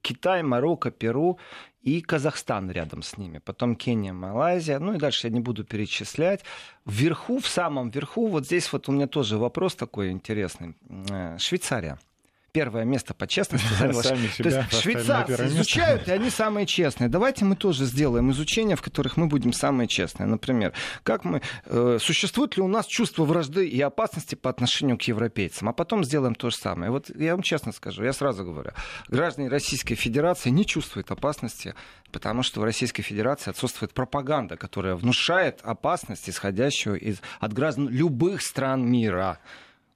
[0.00, 1.38] Китай, Марокко, Перу
[1.82, 3.38] и Казахстан рядом с ними.
[3.38, 4.78] Потом Кения, Малайзия.
[4.78, 6.44] Ну и дальше я не буду перечислять.
[6.86, 10.76] Вверху, в самом верху, вот здесь вот у меня тоже вопрос такой интересный.
[11.10, 11.98] Э, Швейцария
[12.52, 14.02] первое место по честности заняла.
[14.02, 17.08] То есть швейцарцы изучают, и они самые честные.
[17.08, 20.26] Давайте мы тоже сделаем изучения, в которых мы будем самые честные.
[20.26, 25.02] Например, как мы, э, существует ли у нас чувство вражды и опасности по отношению к
[25.02, 26.90] европейцам, а потом сделаем то же самое.
[26.90, 28.72] Вот я вам честно скажу, я сразу говорю,
[29.08, 31.74] граждане Российской Федерации не чувствуют опасности,
[32.10, 38.42] потому что в Российской Федерации отсутствует пропаганда, которая внушает опасность, исходящую из, от граждан любых
[38.42, 39.38] стран мира.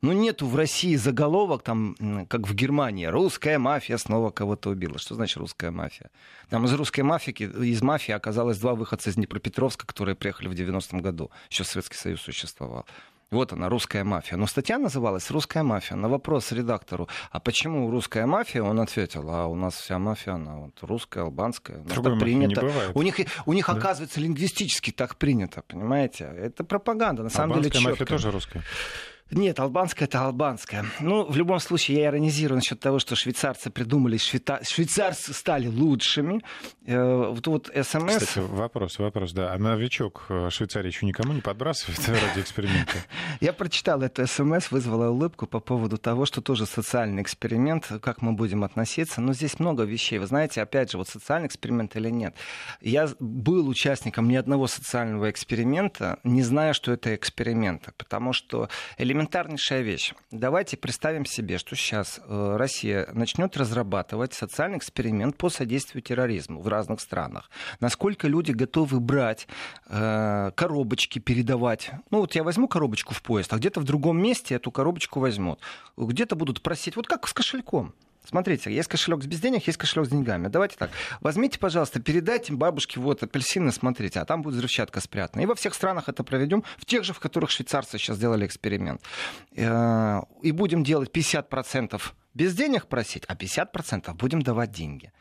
[0.02, 4.98] Ну, нету в России заголовок, там, как в Германии, русская мафия снова кого-то убила.
[4.98, 6.10] Что значит русская мафия?
[6.50, 11.00] Там из русской мафии, из мафии оказалось два выходца из Днепропетровска, которые приехали в 90-м
[11.00, 11.30] году.
[11.50, 12.86] Еще Советский Союз существовал.
[13.30, 14.36] Вот она, русская мафия.
[14.36, 15.96] Но статья называлась «Русская мафия».
[15.96, 20.56] На вопрос редактору, а почему русская мафия, он ответил, а у нас вся мафия, она
[20.56, 21.78] вот русская, албанская.
[21.78, 22.60] Другой принято.
[22.60, 22.92] Не бывает.
[22.94, 23.72] У них, у них да.
[23.72, 26.32] оказывается, лингвистически так принято, понимаете?
[26.36, 28.62] Это пропаганда, на самом Албанская деле мафия тоже русская.
[29.30, 30.84] Нет, албанская это албанская.
[31.00, 34.60] Ну, в любом случае, я иронизирую насчет того, что швейцарцы придумали, швейта...
[34.62, 36.42] швейцарцы стали лучшими.
[36.86, 38.18] Э, вот, вот СМС...
[38.18, 39.52] Кстати, вопрос, вопрос, да.
[39.52, 42.92] А новичок э, Швейцарии еще никому не подбрасывает ради эксперимента?
[43.40, 48.32] Я прочитал эту СМС, вызвала улыбку по поводу того, что тоже социальный эксперимент, как мы
[48.32, 49.20] будем относиться.
[49.20, 50.18] Но здесь много вещей.
[50.20, 52.36] Вы знаете, опять же, вот социальный эксперимент или нет.
[52.80, 57.88] Я был участником ни одного социального эксперимента, не зная, что это эксперимент.
[57.96, 60.12] Потому что элемент элементарнейшая вещь.
[60.30, 66.68] Давайте представим себе, что сейчас э, Россия начнет разрабатывать социальный эксперимент по содействию терроризму в
[66.68, 67.50] разных странах.
[67.80, 69.48] Насколько люди готовы брать
[69.88, 71.90] э, коробочки, передавать.
[72.10, 75.60] Ну вот я возьму коробочку в поезд, а где-то в другом месте эту коробочку возьмут.
[75.96, 77.94] Где-то будут просить, вот как с кошельком.
[78.26, 80.48] Смотрите, есть кошелек без денег, есть кошелек с деньгами.
[80.48, 80.90] Давайте так.
[81.20, 85.42] Возьмите, пожалуйста, передайте бабушке вот апельсины, смотрите, а там будет взрывчатка спрятана.
[85.42, 89.00] И во всех странах это проведем, в тех же, в которых швейцарцы сейчас сделали эксперимент.
[89.54, 92.00] Э, и будем делать 50%
[92.34, 95.12] без денег просить, а 50% будем давать деньги.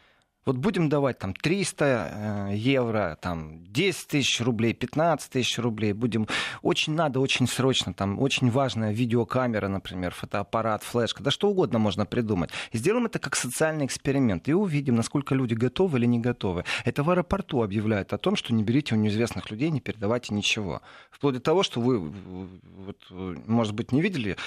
[0.45, 5.91] Вот будем давать там 300 э, евро, там 10 тысяч рублей, 15 тысяч рублей.
[5.93, 6.27] Будем...
[6.61, 7.95] Очень надо, очень срочно.
[7.95, 11.23] Там очень важная видеокамера, например, фотоаппарат, флешка.
[11.23, 12.51] Да что угодно можно придумать.
[12.73, 14.47] Сделаем это как социальный эксперимент.
[14.47, 16.63] И увидим, насколько люди готовы или не готовы.
[16.83, 20.83] Это в аэропорту объявляют о том, что не берите у неизвестных людей, не передавайте ничего.
[21.09, 24.37] Вплоть до того, что вы, вот, может быть, не видели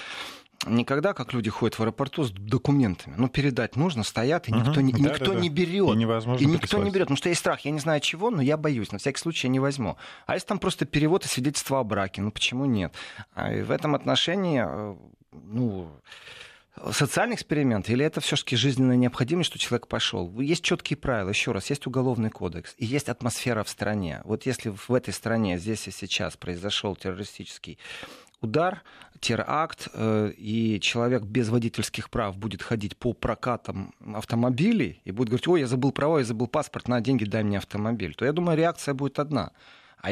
[0.67, 3.15] никогда, как люди ходят в аэропорту с документами.
[3.17, 4.81] Ну, передать нужно, стоят, и никто, угу.
[4.81, 5.95] не, да, никто да, не берет.
[5.95, 7.07] И невозможно И никто не берет.
[7.07, 7.61] Потому что есть страх.
[7.61, 8.93] Я не знаю чего, но я боюсь.
[8.93, 9.97] На всякий случай я не возьму.
[10.27, 12.93] А если там просто перевод и свидетельство о браке, ну почему нет?
[13.35, 14.97] А в этом отношении, э,
[15.33, 15.91] ну,
[16.93, 20.41] социальный эксперимент или это все-таки жизненная необходимость, что человек пошел?
[20.41, 24.21] Есть четкие правила, еще раз, есть уголовный кодекс и есть атмосфера в стране.
[24.25, 27.79] Вот если в этой стране здесь и сейчас произошел террористический
[28.41, 28.83] удар,
[29.21, 35.49] теракт, э, и человек без водительских прав будет ходить по прокатам автомобилей и будет говорить,
[35.49, 38.57] ой, я забыл права, я забыл паспорт, на деньги дай мне автомобиль, то я думаю,
[38.57, 39.53] реакция будет одна.
[40.01, 40.11] А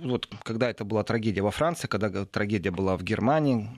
[0.00, 3.68] вот когда это была трагедия во Франции, когда трагедия была в Германии,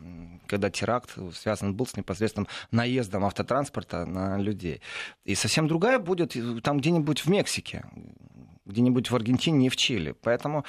[0.46, 4.81] когда теракт связан был с непосредственным наездом автотранспорта на людей.
[5.24, 7.85] И совсем другая будет там где-нибудь в Мексике,
[8.64, 10.14] где-нибудь в Аргентине и в Чили.
[10.22, 10.64] Поэтому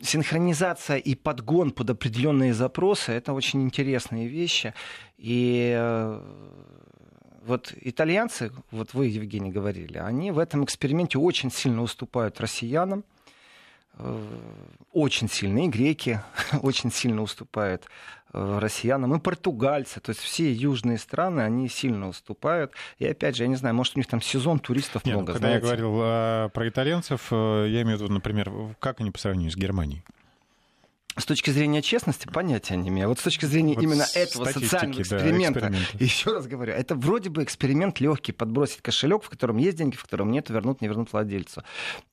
[0.00, 4.74] синхронизация и подгон под определенные запросы это очень интересные вещи.
[5.16, 6.20] И э,
[7.46, 13.04] вот итальянцы, вот вы, Евгений, говорили, они в этом эксперименте очень сильно уступают россиянам.
[13.96, 14.38] Э,
[14.92, 15.64] очень сильно.
[15.64, 16.20] И греки
[16.62, 17.88] очень сильно уступают
[18.38, 22.72] Э, россиянам, и португальцы, то есть все южные страны, они сильно уступают.
[22.98, 25.32] И опять же, я не знаю, может, у них там сезон туристов Нет, ну, много.
[25.32, 25.66] Ну, когда знаете?
[25.66, 29.52] я говорил а, про итальянцев, э, я имею в виду, например, как они по сравнению
[29.52, 30.02] с Германией?
[31.18, 33.08] С точки зрения честности понятия не имею.
[33.08, 37.30] Вот с точки зрения вот именно этого социального эксперимента, да, еще раз говорю, это вроде
[37.30, 41.12] бы эксперимент легкий, подбросить кошелек, в котором есть деньги, в котором нет, вернут, не вернут
[41.12, 41.62] владельцу.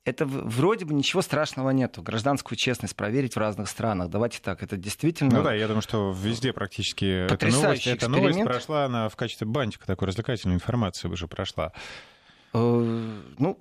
[0.04, 2.02] Это вроде бы ничего страшного нету.
[2.02, 4.08] Гражданскую честность проверить в разных странах.
[4.08, 5.36] Давайте так, это действительно...
[5.36, 9.46] Ну да, я думаю, что везде практически эта новость, эта новость прошла она в качестве
[9.46, 11.72] бантика, такой развлекательной информации уже прошла.
[12.54, 13.58] Э, ну,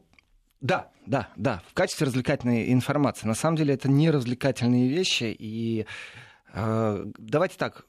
[0.64, 3.28] да, да, да, в качестве развлекательной информации.
[3.28, 5.36] На самом деле это не развлекательные вещи.
[5.38, 5.86] И
[6.54, 7.86] э, давайте так,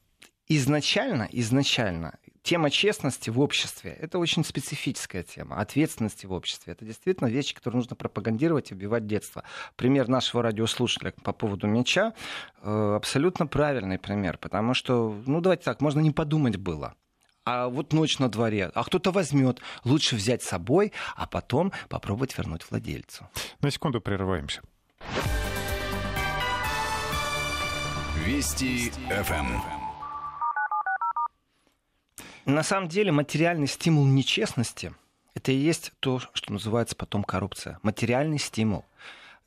[0.48, 5.60] изначально, изначально тема честности в обществе— это очень специфическая тема.
[5.60, 9.44] Ответственности в обществе— это действительно вещи, которые нужно пропагандировать и убивать детство.
[9.76, 12.12] Пример нашего радиослушателя по поводу меча
[12.60, 16.96] э, абсолютно правильный пример, потому что, ну давайте так, можно не подумать было
[17.44, 19.60] а вот ночь на дворе, а кто-то возьмет.
[19.84, 23.28] Лучше взять с собой, а потом попробовать вернуть владельцу.
[23.60, 24.62] На секунду прерываемся.
[28.24, 29.60] Вести ФМ.
[32.46, 34.92] На самом деле материальный стимул нечестности–
[35.34, 37.78] это и есть то, что называется потом коррупция.
[37.82, 38.84] Материальный стимул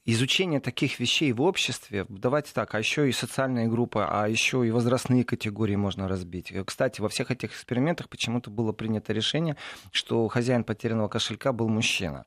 [0.07, 4.71] изучение таких вещей в обществе, давайте так, а еще и социальные группы, а еще и
[4.71, 6.51] возрастные категории можно разбить.
[6.65, 9.57] Кстати, во всех этих экспериментах почему-то было принято решение,
[9.91, 12.25] что хозяин потерянного кошелька был мужчина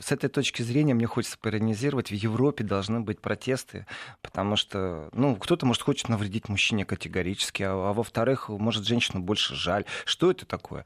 [0.00, 2.10] с этой точки зрения мне хочется поиронизировать.
[2.10, 3.86] В Европе должны быть протесты,
[4.22, 9.54] потому что, ну, кто-то, может, хочет навредить мужчине категорически, а, а во-вторых, может, женщину больше
[9.54, 9.84] жаль.
[10.04, 10.84] Что это такое?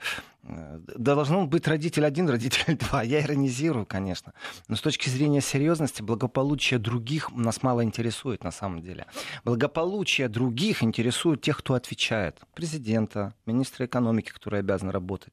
[0.96, 3.02] Должно быть родитель один, родитель два.
[3.02, 4.32] Я иронизирую, конечно.
[4.68, 9.06] Но с точки зрения серьезности, благополучие других нас мало интересует на самом деле.
[9.44, 12.40] Благополучие других интересует тех, кто отвечает.
[12.54, 15.32] Президента, министра экономики, который обязан работать,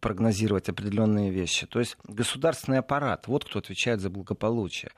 [0.00, 1.66] прогнозировать определенные вещи.
[1.66, 4.90] То есть государственный аппарат, вот кто отвечает за благополучие.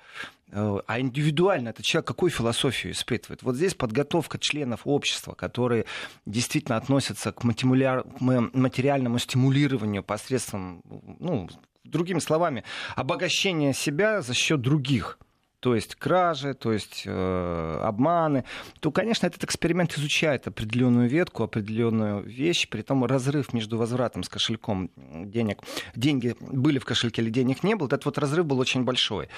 [0.52, 3.42] Э, а индивидуально этот человек какую философию испытывает.
[3.42, 5.86] Вот здесь подготовка членов общества, которые
[6.26, 10.82] действительно относятся к материальному стимулированию посредством,
[11.18, 11.48] ну,
[11.84, 12.64] другими словами,
[12.96, 15.18] обогащения себя за счет других–
[15.62, 18.44] то есть кражи, то есть э, обманы,
[18.81, 24.29] то, конечно, этот эксперимент изучает определенную ветку, определенную вещь, при том разрыв между возвратом с
[24.29, 25.61] кошельком денег,
[25.94, 29.29] деньги были в кошельке или денег не было, этот вот разрыв был очень большой.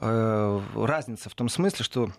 [0.00, 2.10] Э, разница в том смысле, что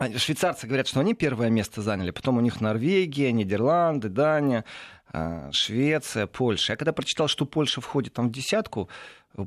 [0.00, 4.64] Швейцарцы говорят, что они первое место заняли, потом у них Норвегия, Нидерланды, Дания,
[5.12, 6.74] э, Швеция, Польша.
[6.74, 8.88] Я когда прочитал, что Польша входит там в десятку,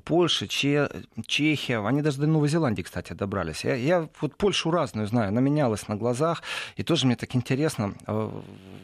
[0.03, 0.89] Польша, Че,
[1.25, 3.63] Чехия, они даже до Новой Зеландии, кстати, добрались.
[3.63, 6.43] Я, я вот Польшу разную знаю, она менялась на глазах,
[6.75, 8.31] и тоже мне так интересно, э,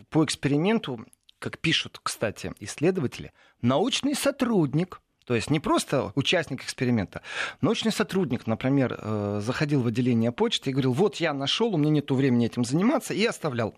[0.09, 1.05] по эксперименту,
[1.39, 7.21] как пишут, кстати, исследователи, научный сотрудник, то есть не просто участник эксперимента.
[7.59, 11.91] Научный сотрудник, например, э, заходил в отделение почты и говорил, вот я нашел, у меня
[11.91, 13.75] нет времени этим заниматься, и оставлял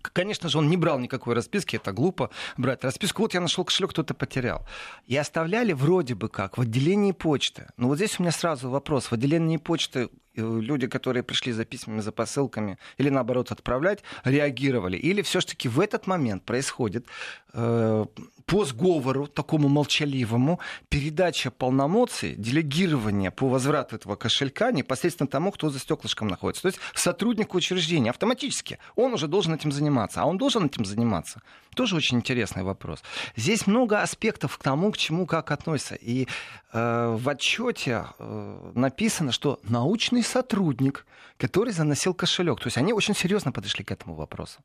[0.00, 3.22] Конечно же, он не брал никакой расписки, это глупо брать расписку.
[3.22, 4.66] Вот я нашел кошелек, кто-то потерял.
[5.06, 7.66] И оставляли вроде бы как в отделении почты.
[7.76, 9.06] Но вот здесь у меня сразу вопрос.
[9.06, 10.08] В отделении почты
[10.40, 14.96] люди, которые пришли за письмами, за посылками, или наоборот отправлять, реагировали?
[14.96, 17.06] Или все-таки в этот момент происходит
[17.52, 18.06] э,
[18.46, 20.58] по сговору, такому молчаливому,
[20.88, 26.62] передача полномочий, делегирование по возврату этого кошелька непосредственно тому, кто за стеклышком находится.
[26.62, 28.78] То есть сотруднику учреждения автоматически.
[28.96, 30.22] Он уже должен этим заниматься.
[30.22, 31.42] А он должен этим заниматься?
[31.74, 33.02] Тоже очень интересный вопрос.
[33.36, 35.94] Здесь много аспектов к тому, к чему как относится.
[35.94, 36.26] И
[36.72, 41.06] э, в отчете э, написано, что научный сотрудник,
[41.36, 42.60] который заносил кошелек.
[42.60, 44.60] То есть они очень серьезно подошли к этому вопросу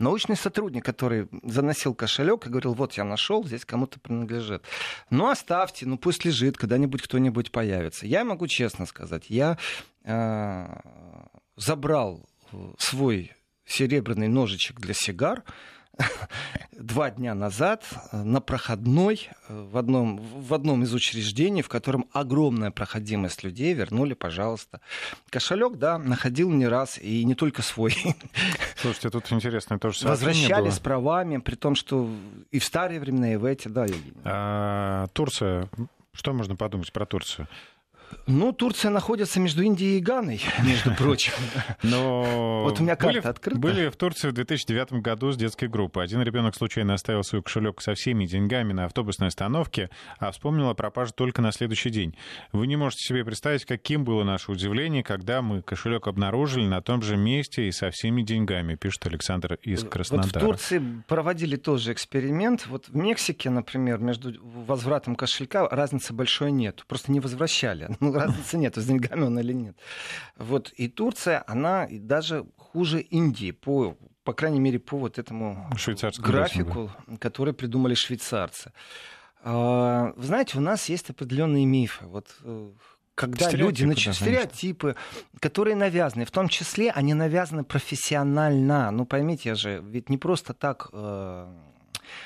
[0.00, 4.64] научный сотрудник, который заносил кошелек и говорил, вот я нашел, здесь кому-то принадлежит.
[5.10, 8.06] Ну оставьте, ну пусть лежит, когда-нибудь кто-нибудь появится.
[8.06, 9.58] Я могу честно сказать, я
[10.04, 10.66] э,
[11.56, 12.26] забрал
[12.78, 13.32] свой
[13.64, 15.44] серебряный ножичек для сигар,
[16.72, 22.06] два дня назад э, на проходной э, в одном, в одном из учреждений, в котором
[22.12, 24.80] огромная проходимость людей, вернули, пожалуйста.
[25.30, 27.94] Кошелек, да, находил не раз, и не только свой.
[28.76, 32.08] Слушайте, тут интересно тоже Возвращались с правами, при том, что
[32.50, 33.86] и в старые времена, и в эти, да.
[34.24, 35.68] А, Турция,
[36.12, 37.48] что можно подумать про Турцию?
[38.26, 41.32] Ну, Турция находится между Индией и Ганой, между прочим.
[41.82, 43.60] Но вот у меня карта были, открыта.
[43.60, 46.04] Были в Турции в 2009 году с детской группой.
[46.04, 50.74] Один ребенок случайно оставил свой кошелек со всеми деньгами на автобусной остановке, а вспомнил о
[50.74, 52.16] пропаже только на следующий день.
[52.52, 57.02] Вы не можете себе представить, каким было наше удивление, когда мы кошелек обнаружили на том
[57.02, 60.28] же месте и со всеми деньгами, пишет Александр из Краснодара.
[60.32, 62.66] Вот в Турции проводили тоже эксперимент.
[62.66, 66.84] Вот в Мексике, например, между возвратом кошелька разницы большой нет.
[66.86, 69.76] Просто не возвращали ну, разницы нет, с деньгами он или нет.
[70.36, 75.68] Вот, и Турция, она даже хуже Индии по по крайней мере, по вот этому
[76.18, 77.16] графику, да.
[77.16, 78.70] который придумали швейцарцы.
[79.42, 82.06] А, вы знаете, у нас есть определенные мифы.
[82.06, 82.70] Вот э,
[83.14, 84.96] когда люди начинают стереотипы,
[85.40, 88.90] которые навязаны, в том числе они навязаны профессионально.
[88.90, 91.46] Ну поймите же, ведь не просто так э,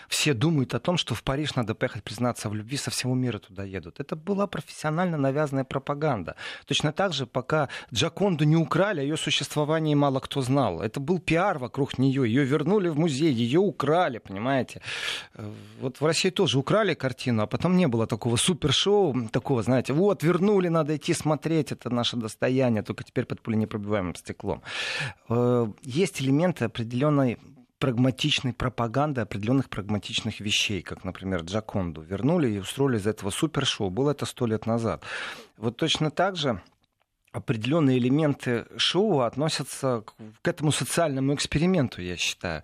[0.08, 3.38] все думают о том, что в Париж надо поехать признаться в любви, со всего мира
[3.38, 4.00] туда едут.
[4.00, 6.36] Это была профессионально навязанная пропаганда.
[6.66, 10.80] Точно так же, пока Джаконду не украли, о ее существовании мало кто знал.
[10.80, 12.22] Это был пиар вокруг нее.
[12.26, 14.80] Ее вернули в музей, ее украли, понимаете.
[15.80, 20.22] Вот в России тоже украли картину, а потом не было такого супершоу, такого, знаете, вот,
[20.22, 24.62] вернули, надо идти смотреть, это наше достояние, только теперь под пуленепробиваемым стеклом.
[25.28, 27.38] Э, есть элементы определенной
[27.84, 32.00] прагматичной пропаганды определенных прагматичных вещей, как, например, Джаконду.
[32.00, 33.90] Вернули и устроили из этого супершоу.
[33.90, 35.02] Было это сто лет назад.
[35.58, 36.62] Вот точно так же
[37.30, 40.02] определенные элементы шоу относятся
[40.40, 42.62] к этому социальному эксперименту, я считаю.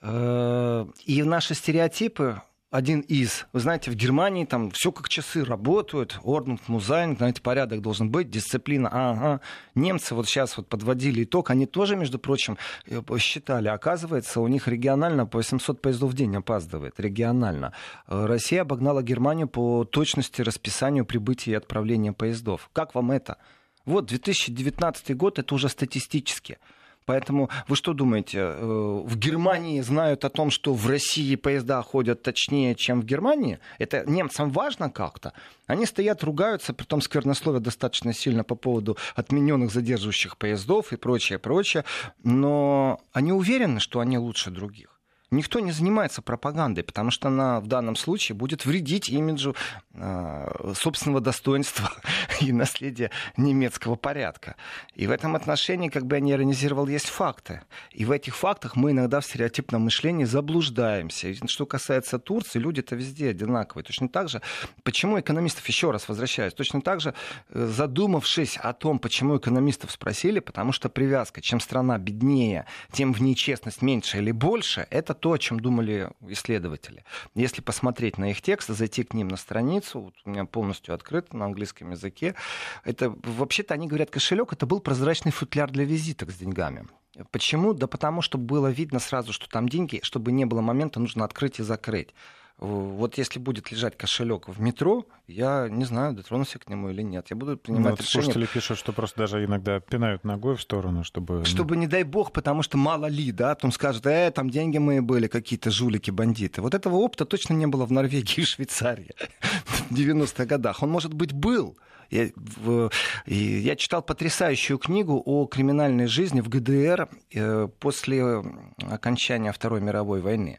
[0.00, 2.40] Э, и наши стереотипы
[2.76, 3.46] один из.
[3.54, 8.28] Вы знаете, в Германии там все как часы работают, Орднунг, Музайн, знаете, порядок должен быть,
[8.28, 9.40] дисциплина, ага.
[9.74, 14.68] Немцы вот сейчас вот подводили итог, они тоже, между прочим, э, считали, оказывается, у них
[14.68, 17.72] регионально по 800 поездов в день опаздывает, регионально.
[18.08, 22.68] Э, Россия обогнала Германию по точности расписанию прибытия и отправления поездов.
[22.74, 23.38] Как вам это?
[23.86, 26.58] Вот 2019 год, это уже статистически.
[27.06, 32.22] Поэтому вы что думаете, э, в Германии знают о том, что в России поезда ходят
[32.22, 33.60] точнее, чем в Германии?
[33.78, 35.32] Это немцам важно как-то?
[35.68, 41.38] Они стоят, ругаются, при том сквернословие достаточно сильно по поводу отмененных задерживающих поездов и прочее,
[41.38, 41.84] прочее,
[42.24, 44.95] но они уверены, что они лучше других.
[45.32, 49.56] Никто не занимается пропагандой, потому что она в данном случае будет вредить имиджу
[49.92, 51.90] э, собственного достоинства
[52.40, 54.54] и наследия немецкого порядка.
[54.94, 57.62] И в этом отношении, как бы я не иронизировал, есть факты.
[57.90, 61.28] И в этих фактах мы иногда в стереотипном мышлении заблуждаемся.
[61.28, 63.84] И что касается Турции, люди-то везде одинаковые.
[63.84, 64.42] Точно так же,
[64.84, 67.14] почему экономистов, еще раз возвращаюсь, точно так же,
[67.50, 73.20] э, задумавшись о том, почему экономистов спросили, потому что привязка, чем страна беднее, тем в
[73.20, 77.02] ней честность меньше или больше, это то, о чем думали исследователи.
[77.34, 81.36] Если посмотреть на их тексты, зайти к ним на страницу, вот у меня полностью открыто
[81.36, 82.36] на английском языке,
[82.84, 86.86] это вообще-то они говорят, кошелек это был прозрачный футляр для визиток с деньгами.
[87.32, 87.74] Почему?
[87.74, 91.58] Да потому что было видно сразу, что там деньги, чтобы не было момента, нужно открыть
[91.58, 92.14] и закрыть.
[92.58, 97.26] Вот если будет лежать кошелек в метро, я не знаю, дотронусь к нему или нет.
[97.28, 98.24] Я буду принимать ну, вот решение.
[98.24, 101.44] Слушатели пишут, что просто даже иногда пинают ногой в сторону, чтобы...
[101.44, 105.00] Чтобы, не дай бог, потому что мало ли, да, потом скажут, э, там деньги мои
[105.00, 106.62] были, какие-то жулики, бандиты.
[106.62, 109.10] Вот этого опыта точно не было в Норвегии и Швейцарии
[109.66, 110.82] в 90-х годах.
[110.82, 111.76] Он, может быть, был,
[112.10, 112.90] я, в,
[113.26, 118.42] я читал потрясающую книгу о криминальной жизни в ГДР э, после
[118.90, 120.58] окончания Второй мировой войны.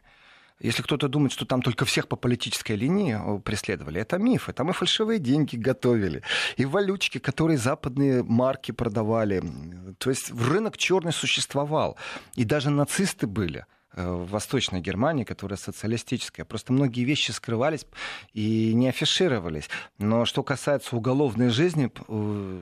[0.60, 4.48] Если кто-то думает, что там только всех по политической линии э, преследовали, это миф.
[4.54, 6.22] Там и фальшивые деньги готовили,
[6.56, 9.42] и валютчики, которые западные марки продавали.
[9.98, 11.96] То есть рынок черный существовал.
[12.34, 16.44] И даже нацисты были э, в Восточной Германии, которая социалистическая.
[16.44, 17.86] Просто многие вещи скрывались
[18.32, 19.68] и не афишировались.
[19.98, 22.60] Но что касается уголовной жизни, э,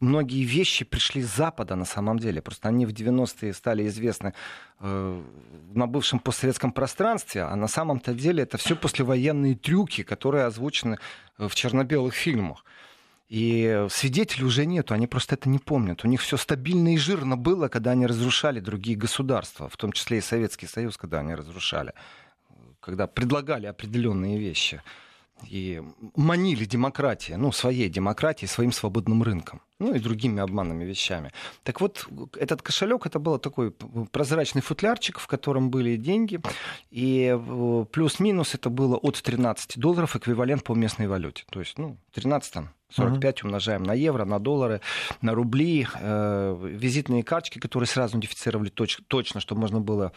[0.00, 2.42] многие вещи пришли с Запада на самом деле.
[2.42, 4.34] Просто они в 90-е стали известны
[4.80, 5.22] э,
[5.74, 10.98] на бывшем постсоветском пространстве, а на самом-то деле это все послевоенные трюки, которые озвучены
[11.38, 12.64] э, в черно-белых фильмах.
[13.28, 16.04] И свидетелей уже нету, они просто это не помнят.
[16.04, 20.18] У них все стабильно и жирно было, когда они разрушали другие государства, в том числе
[20.18, 21.92] и Советский Союз, когда они разрушали,
[22.80, 24.82] когда предлагали определенные вещи
[25.48, 25.80] и
[26.16, 31.32] манили демократии, ну, своей демократией, своим свободным рынком ну и другими обманными вещами.
[31.64, 32.06] Так вот,
[32.38, 33.72] этот кошелек это был такой
[34.12, 36.40] прозрачный футлярчик, в котором были деньги,
[36.90, 37.36] и
[37.90, 41.44] плюс-минус это было от 13 долларов эквивалент по местной валюте.
[41.50, 43.44] То есть, ну, 13 там 45 uh-huh.
[43.44, 44.80] умножаем на евро, на доллары,
[45.22, 50.12] на рубли, э, визитные карточки, которые сразу идентифицировали точ- точно, чтобы можно было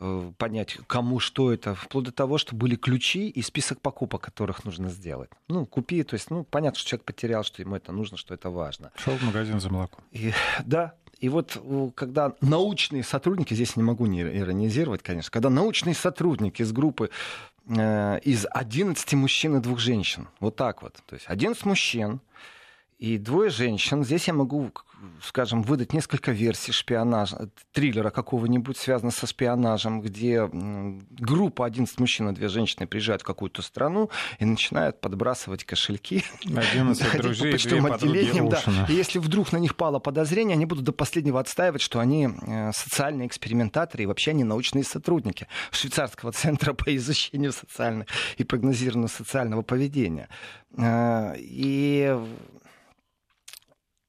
[0.00, 4.64] э, понять, кому что это, вплоть до того, что были ключи и список покупок, которых
[4.64, 5.30] нужно сделать.
[5.48, 8.50] Ну, купи, то есть, ну, понятно, что человек потерял, что ему это нужно, что это
[8.50, 8.90] важно.
[9.06, 10.02] Шел в магазин за молоком.
[10.10, 10.32] И,
[10.64, 11.56] да, и вот
[11.94, 17.10] когда научные сотрудники, здесь не могу не иронизировать, конечно, когда научные сотрудники из группы
[17.68, 22.20] э, из 11 мужчин и двух женщин, вот так вот, то есть 11 мужчин,
[22.98, 24.04] и двое женщин.
[24.04, 24.70] Здесь я могу,
[25.22, 32.32] скажем, выдать несколько версий шпионажа, триллера какого-нибудь, связанного со шпионажем, где группа 11 мужчин и
[32.32, 36.24] две женщины приезжают в какую-то страну и начинают подбрасывать кошельки.
[36.44, 38.48] 11 друзей, по почтовым отделениям.
[38.48, 38.62] Да.
[38.88, 42.72] И если вдруг на них пало подозрение, они будут до последнего отстаивать, что они э,
[42.72, 48.06] социальные экспериментаторы и вообще они научные сотрудники Швейцарского центра по изучению социального
[48.38, 50.30] и прогнозированию социального поведения.
[50.78, 52.16] Э, и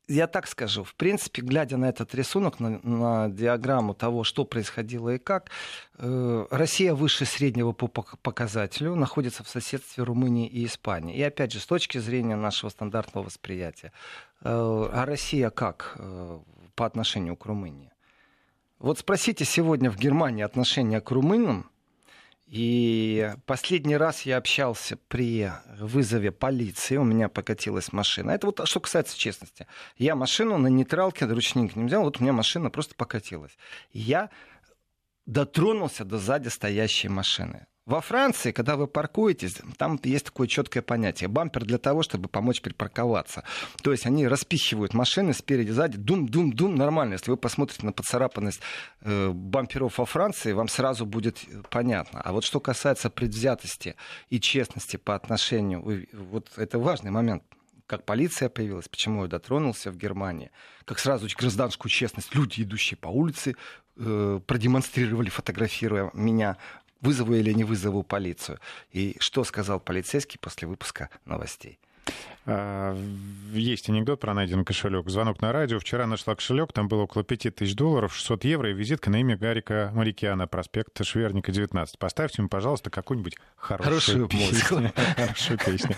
[0.07, 5.15] я так скажу, в принципе, глядя на этот рисунок, на, на диаграмму того, что происходило
[5.15, 5.51] и как,
[5.97, 11.15] э, Россия выше среднего по показателю, находится в соседстве Румынии и Испании.
[11.15, 13.91] И опять же, с точки зрения нашего стандартного восприятия,
[14.41, 16.39] э, а Россия как э,
[16.75, 17.91] по отношению к Румынии?
[18.79, 21.69] Вот спросите сегодня в Германии отношение к румынам,
[22.47, 28.31] и последний раз я общался при вызове полиции, у меня покатилась машина.
[28.31, 29.67] Это вот что касается честности.
[29.97, 33.57] Я машину на нейтралке, ручник не взял, вот у меня машина просто покатилась.
[33.91, 34.29] Я
[35.25, 37.67] дотронулся до сзади стоящей машины.
[37.87, 41.29] Во Франции, когда вы паркуетесь, там есть такое четкое понятие.
[41.29, 43.45] Бампер для того, чтобы помочь припарковаться.
[43.81, 45.97] То есть они распихивают машины спереди, сзади.
[45.97, 47.13] Дум-дум-дум, нормально.
[47.13, 48.59] Если вы посмотрите на поцарапанность
[48.99, 52.19] э, бамперов во Франции, вам сразу будет понятно.
[52.21, 53.95] А вот что касается предвзятости
[54.29, 56.05] и честности по отношению...
[56.11, 57.41] Вот это важный момент
[57.85, 60.51] как полиция появилась, почему я дотронулся в Германии,
[60.83, 63.55] как сразу гражданскую честность люди, идущие по улице,
[63.95, 66.57] э, продемонстрировали, фотографируя меня
[67.01, 68.59] вызову или не вызову полицию.
[68.91, 71.79] И что сказал полицейский после выпуска новостей?
[72.49, 72.97] А,
[73.51, 75.09] есть анекдот про найденный кошелек.
[75.09, 75.79] Звонок на радио.
[75.79, 79.91] Вчера нашла кошелек, там было около 5000 долларов, 600 евро и визитка на имя Гарика
[79.93, 81.99] Марикиана, проспект Шверника, 19.
[81.99, 84.93] Поставьте мне, пожалуйста, какую-нибудь хорошую, хорошую песню.
[85.17, 85.95] Хорошую песню.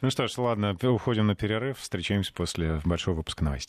[0.00, 1.78] Ну что ж, ладно, уходим на перерыв.
[1.78, 3.68] Встречаемся после большого выпуска новостей.